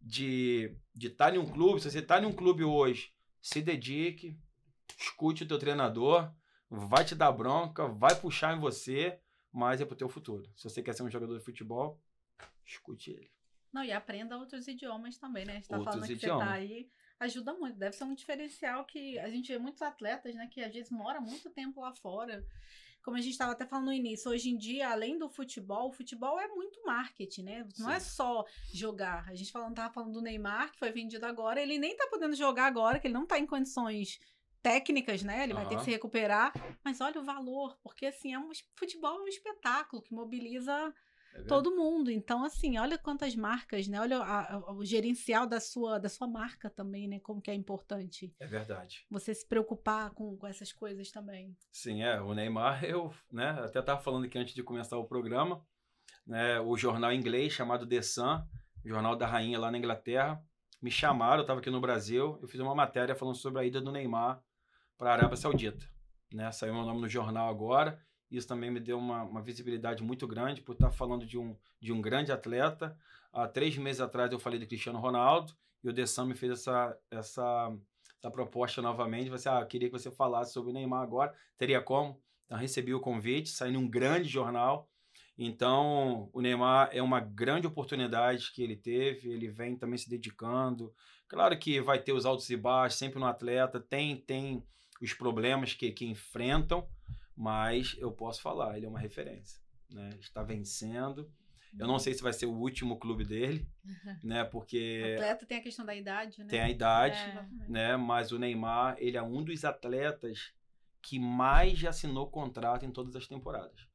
[0.02, 4.38] de de estar em um clube, se você está em um clube hoje, se dedique,
[4.98, 6.32] escute o teu treinador,
[6.70, 9.20] vai te dar bronca, vai puxar em você,
[9.56, 10.52] mas é pro teu futuro.
[10.54, 11.98] Se você quer ser um jogador de futebol,
[12.66, 13.32] escute ele.
[13.72, 15.54] Não, e aprenda outros idiomas também, né?
[15.54, 16.44] A gente tá Outros falando que idiomas.
[16.44, 16.90] você tá aí.
[17.22, 17.78] Ajuda muito.
[17.78, 20.48] Deve ser um diferencial que a gente vê muitos atletas, né?
[20.52, 22.46] Que às vezes moram muito tempo lá fora.
[23.02, 25.92] Como a gente estava até falando no início, hoje em dia, além do futebol, o
[25.94, 27.68] futebol é muito marketing, né?
[27.78, 28.10] Não é Sim.
[28.10, 29.30] só jogar.
[29.30, 31.62] A gente falando, tava falando do Neymar, que foi vendido agora.
[31.62, 34.20] Ele nem tá podendo jogar agora, que ele não tá em condições
[34.66, 35.44] técnicas, né?
[35.44, 36.52] Ele vai ter que se recuperar.
[36.84, 40.92] Mas olha o valor, porque assim, é um, futebol é um espetáculo que mobiliza
[41.36, 42.10] É todo mundo.
[42.10, 44.00] Então, assim, olha quantas marcas, né?
[44.00, 47.20] Olha a- a- o gerencial da sua, da sua marca também, né?
[47.20, 49.06] Como que é importante É verdade.
[49.10, 51.56] você se preocupar com, com essas coisas também.
[51.72, 52.20] Sim, é.
[52.22, 55.64] O Neymar, eu né, até estava falando aqui antes de começar o programa,
[56.26, 58.42] né, o jornal inglês chamado The Sun,
[58.84, 60.42] jornal da rainha lá na Inglaterra,
[60.82, 63.82] me chamaram, eu estava aqui no Brasil, eu fiz uma matéria falando sobre a ida
[63.82, 64.42] do Neymar
[64.98, 65.86] para a Arábia Saudita.
[66.34, 66.52] Né?
[66.52, 70.62] Saiu meu nome no jornal agora, isso também me deu uma, uma visibilidade muito grande
[70.62, 72.98] por estar falando de um, de um grande atleta.
[73.32, 75.54] Há três meses atrás eu falei de Cristiano Ronaldo
[75.84, 77.78] e o Sun me fez essa, essa,
[78.18, 79.30] essa proposta novamente.
[79.30, 81.34] Você, ah, eu queria que você falasse sobre o Neymar agora.
[81.58, 82.20] Teria como?
[82.46, 84.90] Então recebi o convite, saí num grande jornal.
[85.38, 90.94] Então, o Neymar é uma grande oportunidade que ele teve, ele vem também se dedicando.
[91.28, 94.64] Claro que vai ter os altos e baixos, sempre no atleta, tem tem
[95.02, 96.88] os problemas que, que enfrentam,
[97.36, 99.62] mas eu posso falar, ele é uma referência.
[99.90, 100.10] Né?
[100.20, 101.32] Está vencendo.
[101.78, 103.68] Eu não sei se vai ser o último clube dele,
[104.24, 104.44] né?
[104.44, 106.48] O Porque atleta tem a questão da idade, né?
[106.48, 107.46] tem a idade, É.
[107.68, 107.98] Né?
[107.98, 110.54] Mas o Neymar, ele é um dos atletas
[111.02, 113.88] que mais já assinou contrato em todas as temporadas.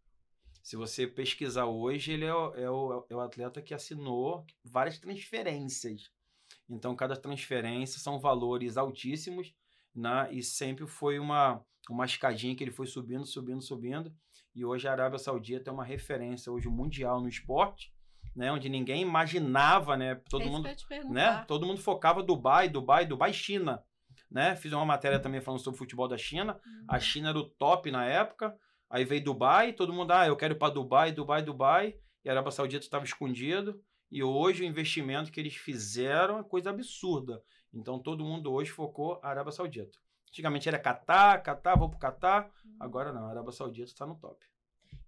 [0.62, 4.98] Se você pesquisar hoje, ele é o, é o, é o atleta que assinou várias
[4.98, 6.10] transferências.
[6.68, 9.52] Então, cada transferência são valores altíssimos,
[9.94, 10.28] né?
[10.32, 14.12] E sempre foi uma, uma escadinha que ele foi subindo, subindo, subindo.
[14.54, 17.92] E hoje a Arábia Saudita é uma referência hoje mundial no esporte,
[18.34, 18.50] né?
[18.50, 20.16] Onde ninguém imaginava, né?
[20.28, 20.68] Todo é isso mundo
[21.12, 21.44] né?
[21.46, 23.82] Todo mundo focava Dubai, Dubai, Dubai, China,
[24.30, 24.56] né?
[24.56, 26.58] Fiz uma matéria também falando sobre futebol da China.
[26.88, 27.00] A Uhum.
[27.00, 28.56] China era o top na época.
[28.88, 31.94] Aí veio Dubai, todo mundo, ah, eu quero ir para Dubai, Dubai, Dubai.
[32.24, 33.80] E a Arábia Saudita estava escondido.
[34.10, 37.40] E hoje o investimento que eles fizeram é coisa absurda.
[37.72, 39.98] Então todo mundo hoje focou a Arábia Saudita.
[40.28, 42.50] Antigamente era Catar, Catar, vou pro Catar.
[42.78, 44.44] Agora não, a Arábia Saudita está no top.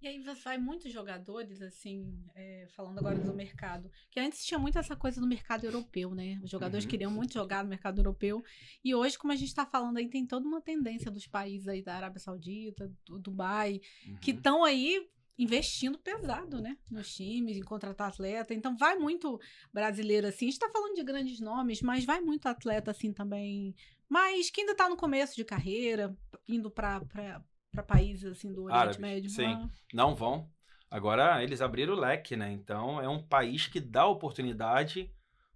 [0.00, 4.58] E aí você vai muitos jogadores, assim, é, falando agora do mercado, que antes tinha
[4.58, 6.40] muito essa coisa do mercado europeu, né?
[6.42, 6.90] Os jogadores Uhum.
[6.90, 8.42] queriam muito jogar no mercado europeu.
[8.84, 11.82] E hoje, como a gente tá falando aí, tem toda uma tendência dos países aí
[11.82, 13.80] da Arábia Saudita, do Dubai,
[14.20, 14.36] que Uhum.
[14.38, 16.76] estão aí investindo pesado, né?
[16.90, 18.54] Nos times, em contratar atleta.
[18.54, 19.40] Então vai muito
[19.72, 20.46] brasileiro assim.
[20.46, 23.74] A gente tá falando de grandes nomes, mas vai muito atleta assim também.
[24.08, 26.14] Mas que ainda tá no começo de carreira,
[26.46, 29.30] indo pra, pra, pra países assim do Oriente Árabes, Médio.
[29.30, 29.44] sim.
[29.46, 30.50] Ah, Não vão.
[30.90, 32.52] Agora eles abriram o leque, né?
[32.52, 35.10] Então é um país que dá oportunidade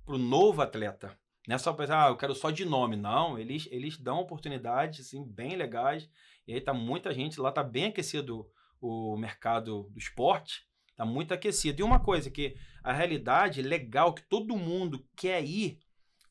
[0.05, 1.19] pro novo atleta.
[1.47, 2.97] Não é só pensar, ah, eu quero só de nome.
[2.97, 6.09] Não, eles, eles dão oportunidades, assim, bem legais.
[6.49, 10.67] E aí tá muita gente, lá tá bem aquecido o mercado do esporte.
[10.97, 11.81] Tá muito aquecido.
[11.81, 15.79] E uma coisa que a realidade legal que todo mundo quer ir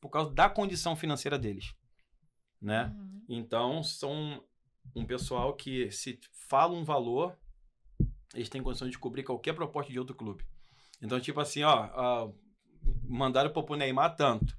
[0.02, 1.74] por causa da condição financeira deles,
[2.62, 2.94] né?
[2.96, 3.26] uhum.
[3.28, 4.44] Então, são
[4.96, 7.38] um pessoal que, se fala um valor,
[8.34, 10.46] eles têm condição de cobrir qualquer proposta de outro clube.
[11.02, 12.32] Então, tipo assim, ó, ó
[13.04, 14.56] mandaram pro Neymar tanto,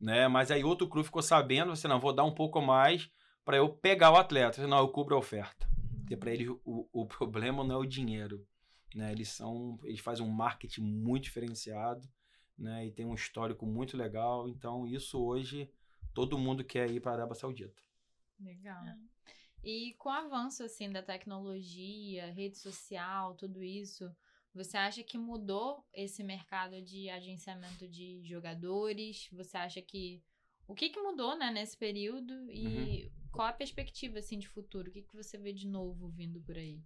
[0.00, 0.28] né?
[0.28, 3.10] Mas aí outro clube ficou sabendo, você não, vou dar um pouco mais
[3.44, 4.66] para eu pegar o atleta.
[4.66, 5.71] Não, eu cubro a oferta.
[6.12, 8.46] Porque para eles o, o problema não é o dinheiro,
[8.94, 9.12] né?
[9.12, 12.06] Eles são, eles fazem um marketing muito diferenciado,
[12.56, 12.86] né?
[12.86, 14.48] E tem um histórico muito legal.
[14.48, 15.70] Então, isso hoje
[16.12, 17.80] todo mundo quer ir para a Arábia Saudita.
[18.38, 18.84] Legal.
[19.64, 24.14] E com o avanço assim da tecnologia, rede social, tudo isso,
[24.52, 29.28] você acha que mudou esse mercado de agenciamento de jogadores?
[29.32, 30.22] Você acha que
[30.72, 33.28] o que, que mudou, né, nesse período e uhum.
[33.30, 34.88] qual a perspectiva assim de futuro?
[34.88, 36.80] O que, que você vê de novo vindo por aí?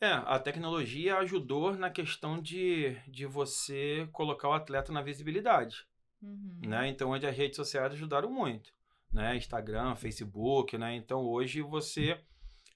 [0.00, 5.86] É, a tecnologia ajudou na questão de, de você colocar o atleta na visibilidade.
[6.22, 6.60] Uhum.
[6.66, 6.88] Né?
[6.88, 8.72] Então, onde as redes sociais ajudaram muito.
[9.12, 9.36] Né?
[9.36, 10.96] Instagram, Facebook, né?
[10.96, 12.20] Então, hoje você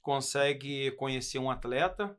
[0.02, 2.16] consegue conhecer um atleta,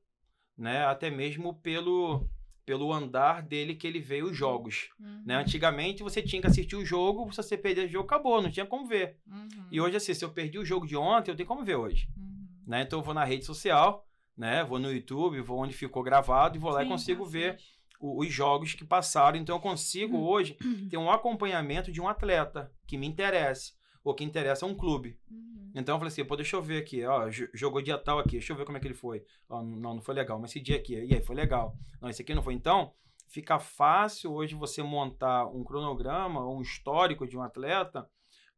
[0.57, 0.85] né?
[0.85, 2.27] Até mesmo pelo,
[2.65, 4.89] pelo andar dele que ele veio os jogos.
[4.99, 5.23] Uhum.
[5.25, 5.35] Né?
[5.35, 8.65] Antigamente, você tinha que assistir o jogo, se você perder o jogo, acabou, não tinha
[8.65, 9.17] como ver.
[9.27, 9.67] Uhum.
[9.71, 12.07] E hoje, assim, se eu perdi o jogo de ontem, eu tenho como ver hoje.
[12.17, 12.47] Uhum.
[12.67, 12.81] Né?
[12.81, 14.63] Então, eu vou na rede social né?
[14.63, 17.59] Vou no YouTube, vou onde ficou gravado e vou Sim, lá e consigo ver
[17.99, 19.37] o, os jogos que passaram.
[19.37, 20.23] Então eu consigo uhum.
[20.23, 20.57] hoje
[20.89, 25.17] ter um acompanhamento de um atleta que me interesse ou que interessa um clube.
[25.29, 25.71] Uhum.
[25.75, 28.51] Então eu falei assim, pô, deixa eu ver aqui, ó, jogou dia tal aqui, deixa
[28.51, 29.23] eu ver como é que ele foi.
[29.49, 31.75] Ó, não, não foi legal, mas esse dia aqui, e aí, foi legal.
[32.01, 32.53] Não, esse aqui não foi.
[32.53, 32.93] Então,
[33.27, 38.09] fica fácil hoje você montar um cronograma, um histórico de um atleta,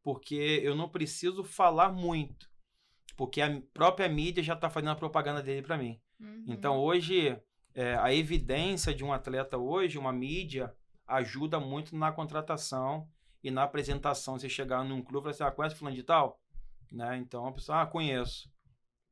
[0.02, 2.52] porque eu não preciso falar muito
[3.16, 6.00] porque a própria mídia já está fazendo a propaganda dele para mim.
[6.20, 6.44] Uhum.
[6.48, 7.36] Então hoje
[7.74, 10.72] é, a evidência de um atleta hoje, uma mídia
[11.06, 13.08] ajuda muito na contratação
[13.44, 14.38] e na apresentação.
[14.38, 16.40] Você chegar num clube e falar assim, ah, conhece fulano de tal?
[16.90, 17.18] Né?
[17.18, 18.50] Então a pessoa, ah, conheço.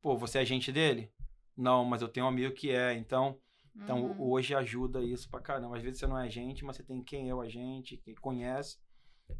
[0.01, 1.13] Pô, você é agente dele?
[1.55, 2.95] Não, mas eu tenho um amigo que é.
[2.95, 3.39] Então,
[3.77, 4.31] então uhum.
[4.31, 5.77] hoje ajuda isso pra caramba.
[5.77, 8.79] Às vezes você não é agente, mas você tem quem é o agente, que conhece.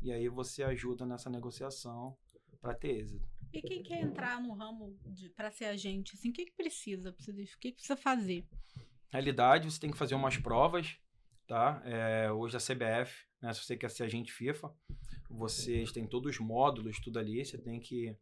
[0.03, 2.17] E aí você ajuda nessa negociação
[2.61, 3.27] para ter êxito.
[3.53, 4.97] E quem quer entrar no ramo
[5.35, 7.11] para ser agente, assim, o que, que precisa?
[7.11, 8.47] O que, que precisa fazer?
[9.13, 10.97] Na realidade, você tem que fazer umas provas,
[11.47, 11.83] tá?
[11.85, 14.73] É, hoje a CBF, né, se você quer ser agente FIFA,
[15.29, 18.17] vocês têm todos os módulos, tudo ali, você tem que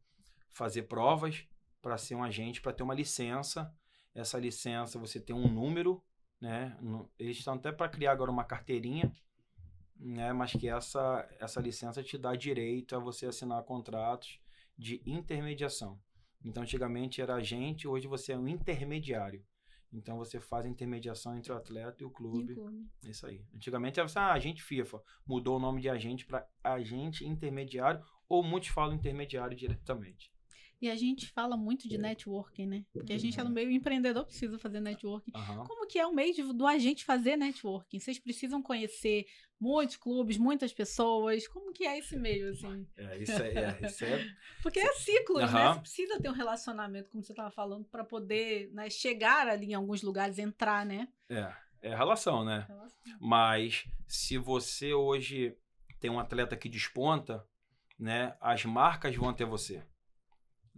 [0.53, 1.47] fazer provas
[1.83, 3.73] para ser um agente, para ter uma licença.
[4.15, 6.03] Essa licença você tem um número,
[6.41, 6.77] né?
[7.19, 9.13] Eles estão até para criar agora uma carteirinha,
[9.97, 10.33] né?
[10.33, 14.41] Mas que essa essa licença te dá direito a você assinar contratos
[14.77, 16.01] de intermediação.
[16.43, 19.45] Então, antigamente era agente, hoje você é um intermediário.
[19.93, 22.57] Então, você faz a intermediação entre o atleta e o clube.
[23.03, 23.45] E Isso aí.
[23.55, 25.03] Antigamente era ah, agente FIFA.
[25.27, 30.33] Mudou o nome de agente para agente intermediário ou muitos falam intermediário diretamente.
[30.81, 32.85] E a gente fala muito de networking, né?
[32.93, 35.31] Porque a gente é no meio empreendedor, precisa fazer networking.
[35.35, 35.65] Uhum.
[35.65, 37.99] Como que é o meio de, do agente fazer networking?
[37.99, 39.27] Vocês precisam conhecer
[39.61, 41.47] muitos clubes, muitas pessoas.
[41.47, 42.87] Como que é esse meio, assim?
[42.97, 43.55] É, isso é...
[43.55, 44.27] é, isso é...
[44.63, 45.53] Porque é ciclos, uhum.
[45.53, 45.73] né?
[45.75, 49.75] Você precisa ter um relacionamento, como você estava falando, para poder né, chegar ali em
[49.75, 51.09] alguns lugares, entrar, né?
[51.29, 52.65] É, é relação, né?
[52.67, 53.19] Relação.
[53.21, 55.55] Mas se você hoje
[56.01, 57.47] tem um atleta que desponta,
[57.99, 58.35] né?
[58.41, 59.83] As marcas vão até você.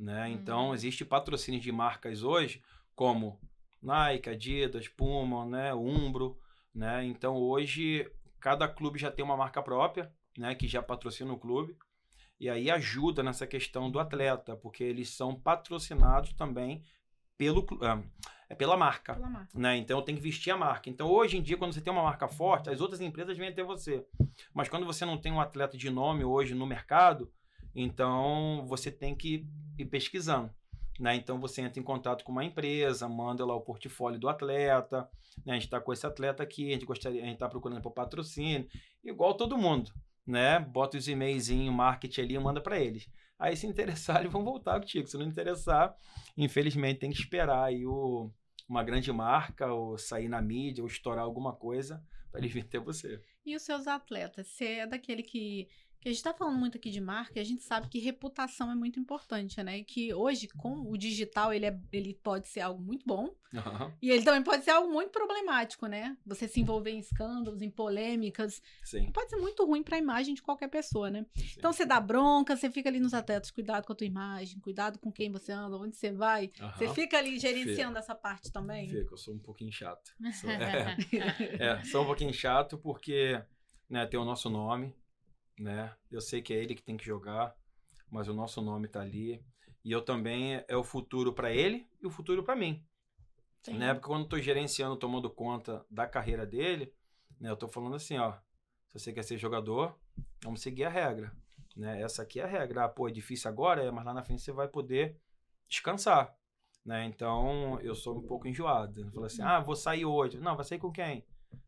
[0.02, 0.30] Né?
[0.30, 0.74] Então, uhum.
[0.74, 2.60] existe patrocínio de marcas hoje,
[2.92, 3.38] como
[3.80, 5.72] Nike, Adidas, Puma, né?
[5.72, 6.36] Umbro.
[6.74, 7.04] Né?
[7.04, 8.10] Então, hoje,
[8.40, 10.56] cada clube já tem uma marca própria, né?
[10.56, 11.76] que já patrocina o clube.
[12.40, 16.82] E aí ajuda nessa questão do atleta, porque eles são patrocinados também
[17.38, 17.64] pelo,
[18.50, 19.56] é, pela, marca, pela marca.
[19.56, 19.76] Né?
[19.76, 20.90] Então tem que vestir a marca.
[20.90, 23.62] Então hoje em dia, quando você tem uma marca forte, as outras empresas vêm até
[23.62, 24.04] você.
[24.52, 27.32] Mas quando você não tem um atleta de nome hoje no mercado,
[27.74, 29.46] então você tem que
[29.78, 30.50] ir pesquisando.
[30.98, 31.16] Né?
[31.16, 35.08] Então você entra em contato com uma empresa, manda lá o portfólio do atleta,
[35.44, 35.52] né?
[35.52, 37.92] a gente está com esse atleta aqui, a gente gostaria, a gente está procurando por
[37.92, 38.68] patrocínio,
[39.02, 39.92] igual todo mundo,
[40.26, 40.60] né?
[40.60, 43.08] Bota os e-mails em marketing ali e manda para eles.
[43.38, 45.08] Aí se interessar, eles vão voltar contigo.
[45.08, 45.96] Se não interessar,
[46.36, 48.30] infelizmente tem que esperar aí o,
[48.68, 52.78] uma grande marca, ou sair na mídia, ou estourar alguma coisa para eles vir ter
[52.78, 53.20] você.
[53.44, 54.46] E os seus atletas?
[54.46, 55.68] Você é daquele que
[56.02, 58.74] que a gente está falando muito aqui de marca, a gente sabe que reputação é
[58.74, 59.78] muito importante, né?
[59.78, 63.32] E que hoje, com o digital, ele, é, ele pode ser algo muito bom.
[63.54, 63.92] Uhum.
[64.02, 66.16] E ele também pode ser algo muito problemático, né?
[66.26, 68.60] Você se envolver em escândalos, em polêmicas.
[68.82, 69.12] Sim.
[69.12, 71.24] Pode ser muito ruim para a imagem de qualquer pessoa, né?
[71.36, 71.54] Sim.
[71.56, 74.98] Então você dá bronca, você fica ali nos atletas, cuidado com a tua imagem, cuidado
[74.98, 76.50] com quem você anda, onde você vai.
[76.60, 76.70] Uhum.
[76.72, 78.88] Você fica ali gerenciando essa parte também.
[78.88, 80.12] Fico, eu sou um pouquinho chato.
[80.32, 80.96] Sou, é,
[81.60, 83.40] é, sou um pouquinho chato porque
[83.88, 84.92] né, tem o nosso nome
[85.62, 85.94] né?
[86.10, 87.54] Eu sei que é ele que tem que jogar,
[88.10, 89.42] mas o nosso nome está ali.
[89.84, 92.84] E eu também é o futuro para ele e o futuro para mim.
[93.62, 93.78] Sim.
[93.78, 93.94] Né?
[93.94, 96.92] Porque quando eu tô gerenciando, tomando conta da carreira dele,
[97.40, 98.32] né, eu tô falando assim, ó,
[98.88, 99.96] se você quer ser jogador,
[100.42, 101.32] vamos seguir a regra,
[101.76, 102.02] né?
[102.02, 102.84] Essa aqui é a regra.
[102.84, 105.18] Ah, pô, é difícil agora, é, mas lá na frente você vai poder
[105.68, 106.36] descansar,
[106.84, 107.04] né?
[107.06, 109.10] Então, eu sou um pouco enjoado.
[109.12, 110.38] Falo assim: "Ah, vou sair hoje".
[110.38, 111.24] Não, vai sair com quem?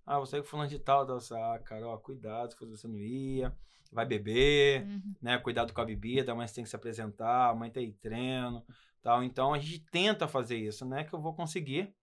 [0.07, 3.55] Ah, você que falando de tal, tal, ah, cara, ó, cuidado, se você não ia,
[3.90, 5.14] vai beber, uhum.
[5.23, 5.38] né?
[5.38, 8.64] Cuidado com a bebida, a mãe tem que se apresentar, a mãe tem treino.
[9.03, 9.23] Tal.
[9.23, 11.05] Então a gente tenta fazer isso, né?
[11.05, 11.94] Que eu vou conseguir,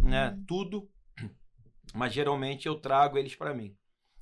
[0.00, 0.30] né?
[0.30, 0.44] Uhum.
[0.46, 0.90] Tudo,
[1.94, 3.76] mas geralmente eu trago eles para mim,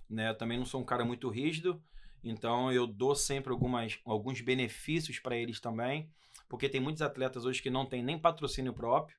[0.09, 0.31] né?
[0.31, 1.83] Eu também não sou um cara muito rígido,
[2.25, 6.11] então eu dou sempre algumas, alguns benefícios para eles também,
[6.49, 9.17] porque tem muitos atletas hoje que não tem nem patrocínio próprio,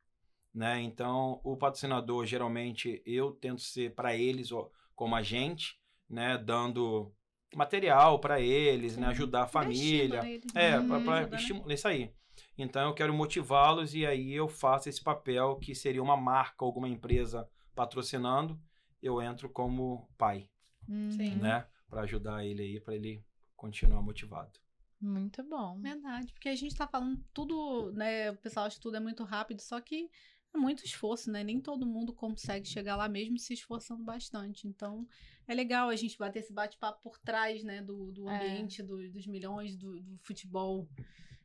[0.54, 0.80] né?
[0.82, 6.38] Então o patrocinador geralmente eu tento ser para eles ó, como agente, né?
[6.38, 7.14] Dando
[7.56, 9.08] material para eles, né?
[9.08, 10.22] Ajudar a família.
[10.54, 11.38] É, Hum, pra, pra ajuda, né?
[11.38, 12.14] estimular isso aí.
[12.58, 16.88] Então eu quero motivá-los e aí eu faço esse papel que seria uma marca, alguma
[16.88, 18.60] empresa patrocinando,
[19.02, 20.50] eu entro como pai.
[20.88, 21.36] Sim.
[21.36, 21.66] né?
[21.88, 23.24] Para ajudar ele aí, para ele
[23.56, 24.52] continuar motivado.
[25.00, 25.80] Muito bom.
[25.80, 28.32] Verdade, porque a gente tá falando tudo, né?
[28.32, 30.10] O pessoal acha que tudo é muito rápido, só que
[30.54, 31.44] é muito esforço, né?
[31.44, 34.68] Nem todo mundo consegue chegar lá mesmo se esforçando bastante.
[34.68, 35.08] Então,
[35.48, 37.82] é legal a gente bater esse bate-papo por trás, né?
[37.82, 38.36] Do, do É.
[38.36, 40.88] ambiente, do- dos milhões, do, do futebol.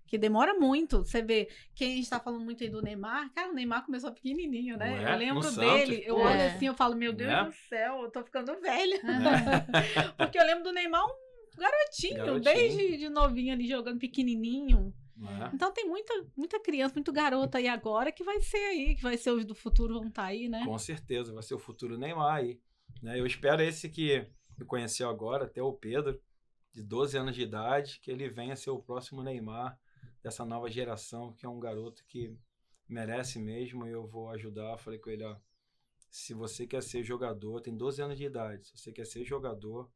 [0.06, 0.98] Que demora muito.
[1.04, 4.10] Você vê, quem a gente tá falando muito aí do Neymar, cara, o Neymar começou
[4.10, 5.02] pequenininho, né?
[5.04, 5.12] É?
[5.14, 6.22] Eu lembro No Santos, dele, eu pô.
[6.22, 6.46] olho É.
[6.50, 7.44] assim, eu falo, meu Deus Né?
[7.44, 9.02] do céu, eu tô ficando velha.
[9.02, 9.66] Né?
[10.16, 12.40] Porque eu lembro do Neymar um garotinho, Garotinho.
[12.40, 14.94] desde de novinho ali jogando pequenininho.
[15.18, 15.50] Né?
[15.52, 19.16] Então tem muita, muita criança, muito garoto aí agora que vai ser aí, que vai
[19.16, 20.64] ser os do futuro vão estar aí, né?
[20.64, 22.61] Com certeza, vai ser o futuro Neymar aí.
[23.02, 23.18] Né?
[23.18, 24.26] Eu espero esse que
[24.57, 26.20] me conheceu agora, até o Pedro,
[26.72, 29.78] de 12 anos de idade, que ele venha ser o próximo Neymar
[30.22, 32.37] dessa nova geração, que é um garoto que
[32.88, 34.78] merece mesmo e eu vou ajudar.
[34.78, 35.37] Falei com ele, ó,
[36.11, 39.90] se você quer ser jogador, tem 12 anos de idade, se você quer ser jogador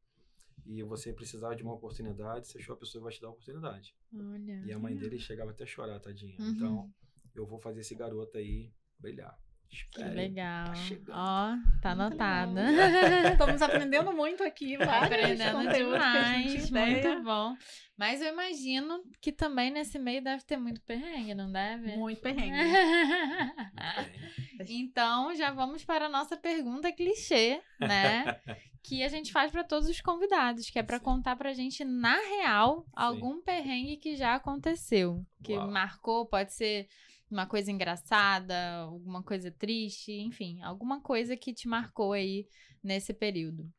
[0.64, 3.30] e você precisar de uma oportunidade, você achou a pessoa que vai te dar a
[3.30, 3.94] oportunidade.
[4.14, 4.62] Olha.
[4.64, 6.36] E a mãe dele chegava até a chorar, tadinha.
[6.38, 6.48] Uhum.
[6.50, 6.92] Então,
[7.34, 9.36] eu vou fazer esse garoto aí brilhar.
[9.72, 10.14] Que Espere.
[10.14, 10.66] legal.
[11.06, 11.14] tá.
[11.14, 13.32] Ó, tá Muito legal.
[13.32, 17.56] Estamos aprendendo muito aqui, vários Aprendendo que demais, muito bom.
[17.96, 21.96] Mas eu imagino que também nesse meio deve ter muito perrengue, não deve?
[21.96, 22.52] Muito perrengue.
[23.74, 28.24] Bem, então, já vamos para a nossa pergunta clichê, né?
[28.82, 31.04] que a gente faz para todos os convidados, que é para Sim.
[31.04, 35.70] contar pra gente na real algum perrengue que já aconteceu, que Uau.
[35.70, 36.88] marcou, pode ser
[37.30, 42.46] uma coisa engraçada, alguma coisa triste, enfim, alguma coisa que te marcou aí
[42.82, 43.72] nesse período.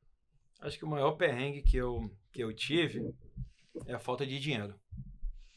[0.62, 3.14] Acho que o maior perrengue que eu, que eu tive
[3.86, 4.80] é a falta de dinheiro,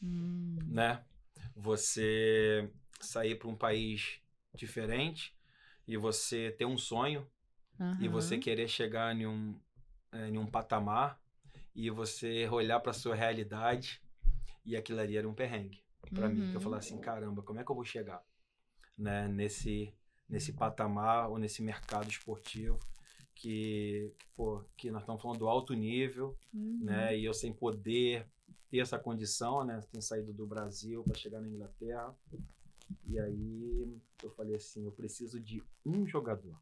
[0.03, 1.03] Hum, né?
[1.55, 4.21] Você sair para um país
[4.57, 5.35] diferente
[5.87, 7.27] e você ter um sonho
[7.99, 8.09] e aham.
[8.09, 9.59] você querer chegar em um,
[10.11, 11.21] eh, em um patamar
[11.75, 14.01] e você olhar para sua realidade
[14.65, 15.81] e aquilo ali era um perrengue
[16.13, 16.47] para mim.
[16.49, 16.61] Que eu Uhum.
[16.61, 18.23] falar assim, caramba, como é que eu vou chegar
[18.97, 19.93] né, nesse,
[20.29, 22.79] nesse patamar ou nesse mercado esportivo
[23.35, 26.79] que, pô, que nós estamos falando do alto nível, Uhum.
[26.79, 27.17] né?
[27.17, 28.27] E eu sem poder
[28.69, 29.79] ter essa condição, né?
[29.91, 32.15] Tenho saído do Brasil para chegar na Inglaterra.
[33.05, 36.59] E aí eu falei assim, eu preciso de um jogador.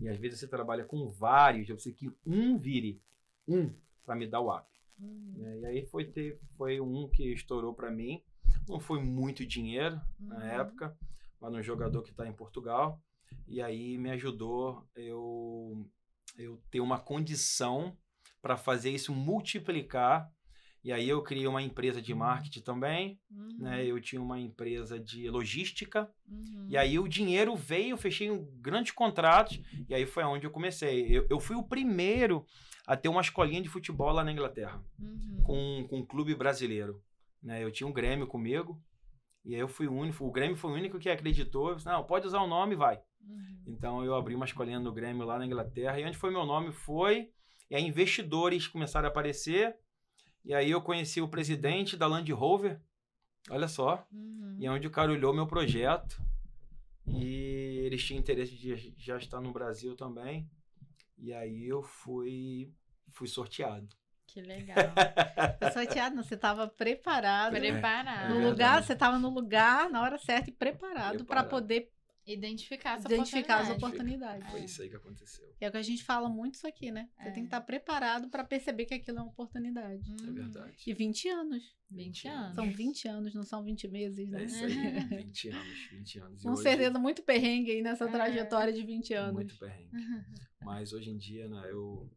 [0.00, 3.02] E às vezes você trabalha com vários, eu preciso que um vire,
[3.46, 3.72] um,
[4.04, 4.66] para me dar o up.
[5.00, 5.58] Hum, né?
[5.60, 8.22] E aí foi ter, foi um que estourou para mim.
[8.68, 10.42] Não foi muito dinheiro na uhum.
[10.42, 10.98] época,
[11.40, 13.00] mas um jogador que está em Portugal.
[13.46, 15.86] E aí me ajudou eu,
[16.36, 17.96] eu ter uma condição
[18.40, 20.32] para fazer isso multiplicar.
[20.84, 23.84] E aí eu criei uma empresa de marketing também, Uhum, né?
[23.84, 26.08] Eu tinha uma empresa de logística.
[26.30, 26.66] uhum.
[26.68, 29.60] E aí o dinheiro veio, eu fechei um grandes contratos.
[29.88, 31.06] E aí foi onde eu comecei.
[31.08, 32.46] Eu, eu fui o primeiro
[32.86, 35.42] a ter uma escolinha de futebol lá na Inglaterra Uhum.
[35.44, 37.02] com, com um clube brasileiro.
[37.42, 37.62] Né?
[37.62, 38.80] Eu tinha um Grêmio comigo,
[39.44, 41.86] e aí eu fui o único, o Grêmio foi o único que acreditou, eu disse,
[41.86, 42.96] não, pode usar o nome, vai.
[43.20, 43.62] Uhum.
[43.66, 46.72] Então eu abri uma escolinha no Grêmio lá na Inglaterra, e onde foi meu nome
[46.72, 47.30] foi,
[47.70, 49.76] e aí investidores começaram a aparecer,
[50.48, 52.80] e aí eu conheci o presidente da Land Rover,
[53.50, 54.56] olha só, Uhum.
[54.58, 56.20] e é onde o cara olhou meu projeto,
[57.06, 60.50] e eles tinham interesse de já estar no Brasil também,
[61.16, 62.72] e aí eu fui,
[63.12, 63.88] fui sorteado.
[64.26, 64.76] Que legal.
[65.58, 67.52] Tô sorteado, não, você estava preparado.
[67.52, 68.28] Preparado.
[68.28, 68.50] No É verdade.
[68.50, 71.90] lugar, você estava no lugar, na hora certa e preparado para poder
[72.32, 73.84] Identificar essa identificar as oportunidade.
[73.84, 74.50] oportunidades.
[74.50, 75.54] Foi isso aí que aconteceu.
[75.60, 77.08] É o que a gente fala muito isso aqui, né?
[77.16, 77.32] Você É.
[77.32, 80.02] tem que estar preparado para perceber que aquilo é uma oportunidade.
[80.22, 80.34] É Uhum.
[80.34, 80.76] verdade.
[80.86, 81.74] E 20 anos.
[81.90, 82.54] 20 anos.
[82.54, 84.42] São 20 anos, não são 20 meses, né?
[84.42, 84.68] É isso aí,
[85.26, 86.40] 20 anos, 20 anos.
[86.42, 88.10] E Com hoje, certeza, muito perrengue aí nessa É.
[88.10, 89.32] trajetória de 20 anos.
[89.34, 89.90] Muito perrengue.
[90.62, 92.10] Mas hoje em dia, né, eu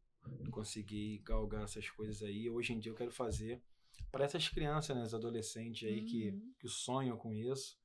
[0.52, 2.50] consegui galgar essas coisas aí.
[2.50, 3.62] Hoje em dia eu quero fazer
[4.12, 6.54] para essas crianças, né, os adolescentes aí que, Uhum.
[6.60, 7.80] que sonham com isso,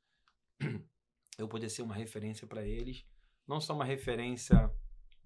[1.39, 3.05] eu poder ser uma referência para eles.
[3.47, 4.70] Não só uma referência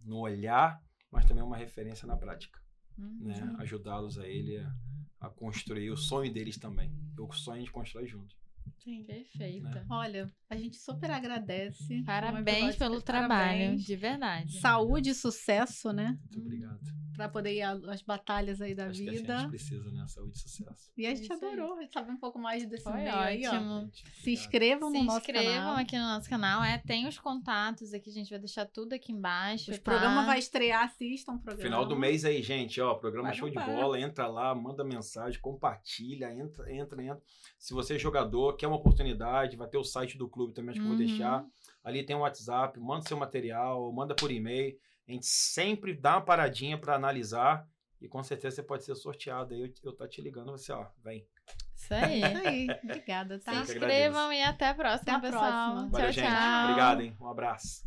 [0.05, 2.61] no olhar, mas também uma referência na prática.
[2.99, 3.19] Uhum.
[3.21, 3.57] Né?
[3.59, 4.75] Ajudá-los a ele a,
[5.21, 6.93] a construir o sonho deles também.
[7.19, 8.37] O sonho de constrói junto.
[8.79, 9.05] Sim.
[9.05, 9.85] Perfeita.
[9.91, 12.03] Olha, a gente super agradece.
[12.05, 13.85] Parabéns pelo trabalho, parabéns.
[13.85, 14.61] de verdade.
[14.61, 16.19] Saúde e sucesso, né?
[16.23, 16.81] Muito obrigado.
[17.21, 19.39] Pra poder ir a- às batalhas aí da Acho que a vida.
[19.41, 20.07] gente precisa, né?
[20.09, 20.91] Saúde e sucesso.
[20.97, 21.53] E a gente Isso aí.
[21.53, 23.85] adorou saber um pouco mais desse Foi meio aí, ó.
[24.23, 25.77] Se inscrevam Se no nosso inscrevam canal.
[25.77, 26.65] aqui no nosso canal.
[26.65, 29.71] É, tem os contatos aqui, a gente vai deixar tudo aqui embaixo.
[29.71, 29.81] O tá?
[29.83, 31.63] programa vai estrear, assistam o programa.
[31.63, 35.39] Final do mês aí, gente, ó, programa Vai show de bola, entra lá, manda mensagem,
[35.41, 37.23] compartilha, entra, entra, entra.
[37.59, 40.81] Se você é jogador, quer uma oportunidade, vai ter o site do clube também, acho
[40.81, 41.07] que eu vou Uhum.
[41.07, 41.45] deixar.
[41.85, 44.75] Ali tem o WhatsApp, manda seu material, manda por e-mail.
[45.11, 47.67] A gente sempre dá uma paradinha para analisar
[48.01, 49.61] e com certeza você pode ser sorteado aí.
[49.61, 51.27] Eu, eu tá te ligando, você, ó, vem.
[51.75, 52.21] Isso aí.
[52.23, 52.69] Isso aí.
[52.85, 53.53] Obrigada, Se tá?
[53.53, 55.73] Que inscrevam e até a próxima, Até a pessoal.
[55.73, 55.91] próxima.
[55.91, 56.33] Valeu, tchau, gente.
[56.33, 56.65] tchau.
[56.65, 57.17] Obrigado, hein?
[57.21, 57.85] Um abraço.